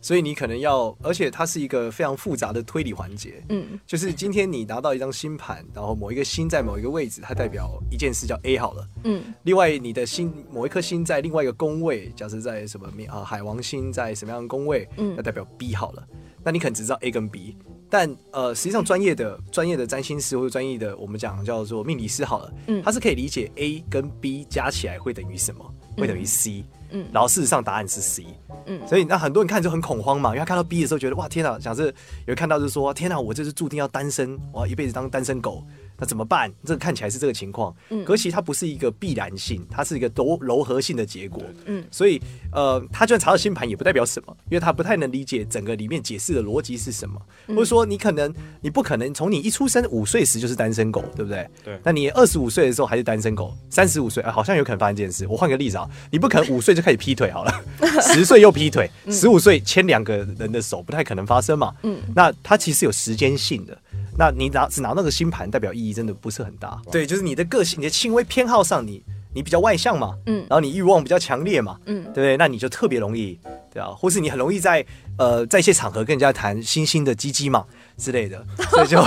[0.06, 3.42] 所以你可能要，而且它是一个非常复杂的推理环节。
[3.48, 8.88] 嗯，就是今天你拿到一张星盘，然后某一个星在某一个位置，它代表一件事叫 A 好了。
[9.02, 16.06] 嗯，另外你的星某一颗星在另外一个宫位，假设在什么啊海王星在什么样的宫位，嗯，那代表 B 好了。
[16.44, 17.56] 那你可能只知道 A 跟 B，
[17.90, 26.64] 但呃实际上专业的专业的占星师或者专业的我们讲叫做命理师好了，嗯，他是可以理解 A 跟 B 加起来会等于什么，会等于 C。
[26.92, 28.24] 嗯，然后事实上答案是 C，
[28.66, 31.92] 嗯，所以那很多人看就很恐慌嘛，因为他看到 B 的时候觉得哇天哪，想是
[32.26, 35.64] 有看到就是说天哪，我这是注定要单身，我要一辈子当单身狗。
[35.98, 36.52] 那怎么办？
[36.64, 42.20] 这个看起来是这个情况，嗯，可其实它不是一个必然性，它是一个柔柔和性的结果，嗯，所以
[42.52, 51.48] 呃，他就算查到星盘也不代表什么，因为他不太能理解整个里面解释的逻辑是什么，或者说你可能你不可能从你一出生五岁时就是单身狗，对不对？
[51.64, 51.80] 对。
[51.82, 55.26] 那你二十五岁的时候还是单身狗，三十五岁啊，好像有可能发生这件事。
[55.28, 57.64] 我换个例子啊，你不可能五岁就开始劈腿好了，
[58.02, 61.72] 十岁又劈腿，十五岁牵两个人的手，不太可能发生嘛。
[61.82, 61.98] 嗯。
[62.14, 63.76] 那它其实有时间性的。
[64.18, 66.80] 那你拿只拿那个星盘，代表意义真的不是很大。
[66.90, 69.02] 对，就是你的个性、你的轻微偏好上，你
[69.34, 72.36] 你比较外向嘛，嗯，然后你欲望比较强烈嘛，嗯，对不对？
[72.36, 73.38] 那你就特别容易，
[73.76, 74.82] 对啊，或是你很容易在
[75.18, 77.64] 呃在一些场合跟人家谈星星的鸡鸡嘛。
[77.98, 79.02] 之类的，所以就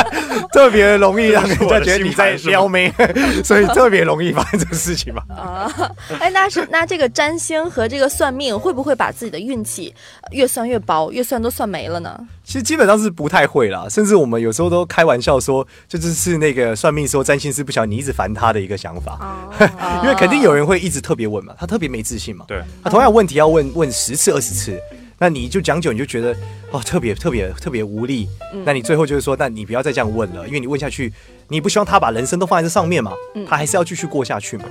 [0.50, 2.90] 特别容易让人家觉得你在撩妹，
[3.44, 5.22] 所以特别容易发生这个事情嘛。
[5.28, 5.70] 啊，
[6.18, 9.94] 哎，那是那这个占星和这个算命会不会把自己的运气
[10.30, 12.18] 越算越薄，越算都算没了呢？
[12.42, 19.46] 其实基本上是不太会啦，甚至我们有时候都开玩笑说，就是是那个算命说占星师不晓得你一直烦他的一个想法，
[20.02, 24.80] 因为肯定有人会一直特别问嘛，他特别没自信嘛，对他同样问题要问问十次二十次。
[25.22, 26.34] 那你就讲久，你就觉得
[26.70, 28.26] 哦，特别特别特别无力。
[28.64, 31.12] 那你最后就是说，那你不要再这样问了，因为你问下去，
[31.48, 33.12] 你不希望他把人生都放在这上面嘛？
[33.46, 34.64] 他还是要继续过下去嘛？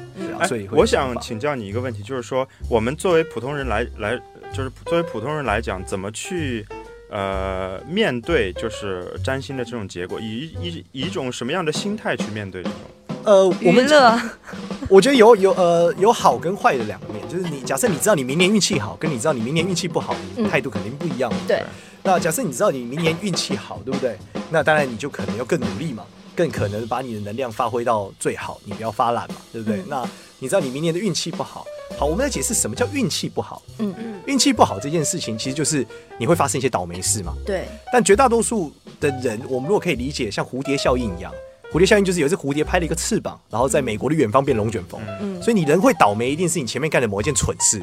[0.48, 4.20] 所以我想请教你一个问题，就是说，我们作为普通人来来，
[4.52, 6.66] 就是作为普通人来讲，怎么去
[7.12, 12.80] 呃面对就是占星的这种结果，以以以一种什么样的心态去面对这种？
[13.24, 14.22] 呃，我们乐。
[14.89, 21.32] 我觉得有有呃有好跟坏的两面，就是你假设你知道你明年运气好，跟你知道你明年运气不好，你态度肯定不一样。
[21.47, 21.63] 对。
[22.01, 24.17] 那假设你知道你明年运气好，对不对？
[24.49, 26.03] 那当然你就可能要更努力嘛，
[26.36, 29.84] 更可能把你的能量发挥到最好，你不要发懒嘛，对不对？
[29.88, 30.03] 那
[30.39, 31.65] 你知道你明年的运气不好，
[31.99, 33.61] 好，我们来解释什么叫运气不好。
[33.78, 34.20] 嗯嗯。
[34.26, 35.86] 运气不好这件事情，其实就是
[36.17, 37.34] 你会发生一些倒霉事嘛。
[37.45, 37.67] 对。
[37.93, 41.32] 但绝大多数的人，我们如果可以理解，像蝴蝶效应一样。
[41.72, 44.99] 蝴蝶效应就是有一只蝴蝶拍了一个翅膀，然后在美国的远方变龙卷风。
[45.22, 47.80] 嗯，所以你人会倒霉，一定是你前面干的某一件蠢事。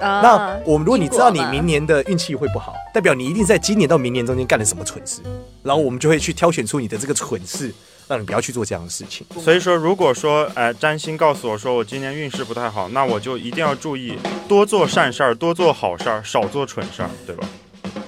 [0.00, 5.20] 啊，那我们如果你知道你明年的运气会不好，代表你一定在今年到明年中间干了什么蠢事，
[5.62, 7.72] 然后我们就会去挑选出你的这个蠢事，
[8.08, 9.26] 让你不要去做这样的事情。
[9.38, 14.16] 所以说，如果说，哎，占星告诉我说我今年运势不太好，那我就一定要注意
[14.48, 17.46] 多做善事儿，多做好事儿，少做蠢事儿，对吧？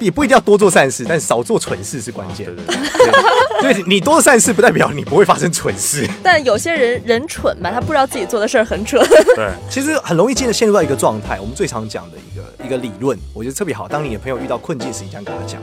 [0.02, 2.46] 也不一定要多做善事，但少做蠢事是关键。
[2.46, 2.76] 对对
[3.62, 6.08] 对，对你多善事不代表你不会发生蠢事。
[6.22, 9.00] 但有些人人蠢嘛，他不知道自己做的事儿很蠢。
[9.36, 11.38] 对，其实很容易进入陷入到一个状态。
[11.40, 13.88] 我们最常讲的一个一个理论，我觉得特别好。
[13.88, 15.60] 当你的朋友遇到困境时，你这样跟他讲，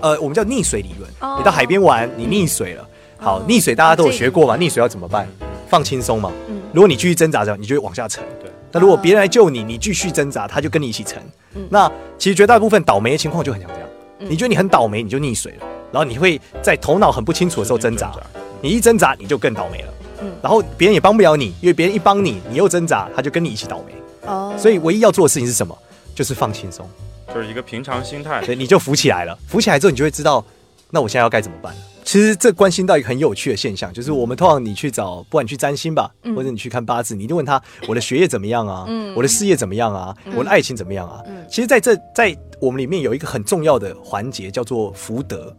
[0.00, 1.10] 呃，我们叫溺水理论。
[1.38, 2.86] 你到海边玩，你溺水了，
[3.18, 4.56] 好，溺水大家都有学过嘛？
[4.56, 5.28] 溺水要怎么办？
[5.68, 6.30] 放轻松嘛。
[6.48, 6.60] 嗯。
[6.72, 8.22] 如果你继续挣扎着，你就会往下沉。
[8.40, 8.50] 对。
[8.72, 11.22] 那如果别人来救你，你继续挣扎，他就跟你一起沉。
[11.70, 13.70] 那其实绝大部分倒霉的情况就很像
[14.18, 18.12] 你觉得你很倒霉，你就溺水了，然后你会在头脑很不清楚的时候挣扎，
[18.60, 19.94] 你一挣扎你就更倒霉了。
[20.22, 23.92] 嗯，然后别人也帮不了你，因为别人一帮你，你又挣扎，他就跟你一起倒霉。
[24.26, 25.76] 哦，所以唯一要做的事情是什么？
[26.14, 26.88] 就是放轻松，
[27.34, 28.42] 就是一个平常心态。
[28.42, 30.42] 所以，你就浮起来了，浮起来之后，你就会知道，
[30.90, 31.78] 那我现在要该怎么办了。
[32.02, 38.84] 其实这关心到一个很有趣的现象，就是我们通常你去找，不管你去占星吧，或者你去看八字，你就问他我的学业怎么样啊？
[38.88, 40.16] 嗯，我的事业怎么样啊？
[40.34, 41.20] 我的爱情怎么样啊？
[41.26, 45.54] 嗯，其实在这在我们里面有一个很重要的环节叫做福德，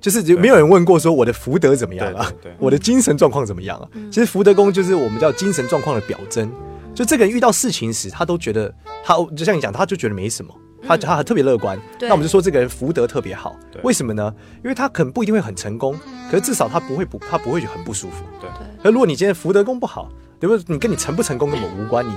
[0.00, 2.30] 就是没有人问过说我的福德怎么样啊？
[2.42, 3.88] 对， 我的精神状况怎么样啊？
[4.10, 6.50] 其实福德宫就是我们叫精神状况的表征，
[6.94, 8.74] 就这个人遇到事情时，他都觉得
[9.04, 10.54] 他就像你讲，他就觉得没什么。
[10.86, 14.30] 他他特别乐观，那我们就说这个人福德特别好，为什么呢？
[14.62, 15.98] 因为他可能不一定会很成功，
[16.30, 18.22] 可是至少他不会不他不会很不舒服。
[18.38, 18.50] 对，
[18.82, 20.64] 而如果你今天福德宫不好，对不对？
[20.68, 22.12] 你跟你成不成功根本无关，你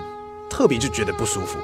[0.49, 1.57] 特别就觉得不舒服，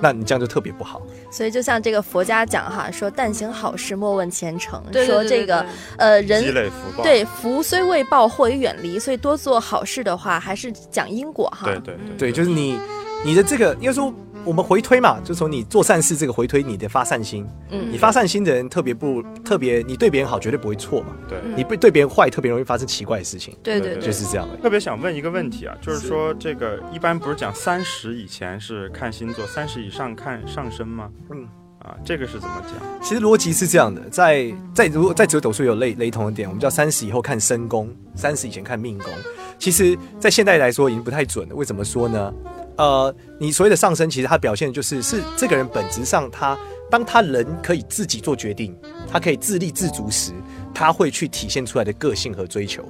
[0.00, 1.00] 那你这样就特别不好。
[1.30, 4.82] 所以就像这个佛家讲哈，说但行好事，莫问前程。
[5.06, 5.64] 说这个
[5.96, 8.98] 呃人积累福报，对福虽未报，祸已远离。
[8.98, 11.66] 所以多做好事的话，还是讲因果哈。
[11.66, 12.78] 对对对，就是你
[13.24, 14.12] 你的这个应该说。
[14.42, 24.48] 我们回推嘛，就从你做善事这个回推，你的发善心，嗯，你发善心的人特别不特别，你对别人好绝对不会错嘛，对，你不对别人坏，特别容易发生奇怪的事情，对对，就是这样。
[24.62, 31.10] 特别想问一个问题啊，就是说这个一般不是讲三十以前是看星座，三十以上看上升吗？
[31.30, 31.46] 嗯，
[31.80, 33.02] 啊，这个是怎么讲？
[33.02, 39.12] 其实逻辑是这样的，在在如果在折斗数有类雷同的点，我们叫三十以后看身宫，三十以前看命宫。
[39.58, 41.54] 其实，在现代来说已经不太准了。
[41.54, 42.32] 为什么说呢？
[42.80, 46.58] 呃，你所谓的上升，其实它表现就是是这个人本质上，他
[46.90, 48.74] 当他人可以自己做决定，
[49.06, 50.32] 他可以自立自足时，
[50.72, 52.82] 他会去体现出来的个性和追求。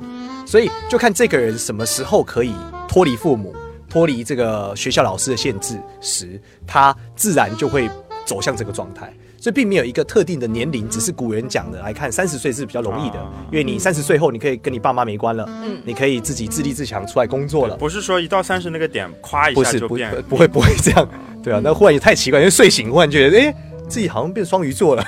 [0.47, 2.55] 所以就看这个人什么时候可以
[2.87, 3.53] 脱离父母、
[3.89, 7.91] 脱离这个学校老师的限制时，他自然就会
[8.25, 9.13] 走向这个状态。
[9.41, 13.17] 所以并没有一个特定的年龄，只是古人讲的来看，三十岁是比较容易的，
[13.51, 17.75] 因为你三十岁后你可以跟你爸妈没关了，嗯，你可以自己自立自强出来工作了。
[17.77, 21.09] 不是说一到三十那个点，咵一下就变，不会不会这样，
[21.43, 23.55] 对啊，那忽然也太奇怪，因为睡醒忽然觉得，哎，
[23.89, 25.03] 自己好像变双鱼座了，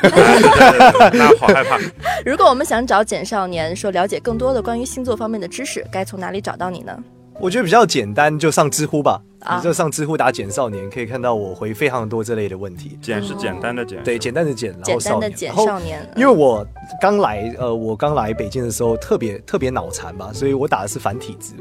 [1.13, 1.79] 那好害怕。
[2.25, 6.97] 如果我们想找简少年说了解更多的关于星座方面的知识，该从哪里找到你呢？
[7.39, 9.21] 我觉得比较简单，就上知乎吧。
[9.57, 12.99] 你就上知乎打“简少年”，可以看到我回非常多这类的问题。
[13.03, 15.33] 简是简单的简，对，简单的简，然后少年。
[15.35, 16.09] 简少年。
[16.17, 16.67] 因为我
[17.01, 21.55] 刚来，呃，我刚来北京的时候特别特别脑残吧，所以我打的是繁体字，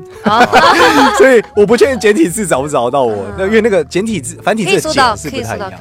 [1.18, 3.26] 所以我不确定简体字找不找到我。
[3.38, 5.72] 那因为那个简体字、繁体字的简是不太一样。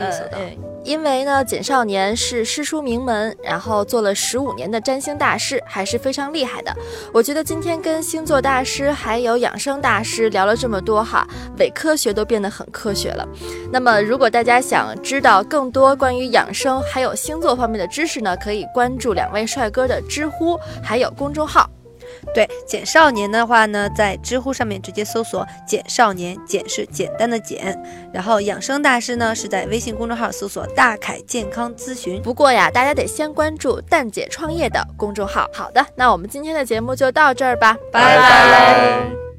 [0.82, 6.74] 因为呢，简少年是诗书名门，然后做了十五年的占星大师，还是非常厉害的。
[7.12, 11.28] 我觉得今天跟星座大师还有养生大师聊了这么多哈，
[11.58, 13.26] 伪科学都变得很科学了。
[13.72, 21.68] 那么，如果大家想知道更多关于养生还有星座方面的知识呢，可以关注两位帅哥的知乎还有公众号。
[22.32, 27.76] 对简少年的话呢，在知乎上面直接搜索“简少年”，简是简单的简。
[28.12, 32.22] 然后养生大师呢，是在微信公众号搜索“大凯健康咨询”。
[32.22, 35.48] 不过呀，大家得先关注蛋姐创业的公众号。
[35.52, 39.29] 好的，那我们今天的节目就到这儿吧，拜拜。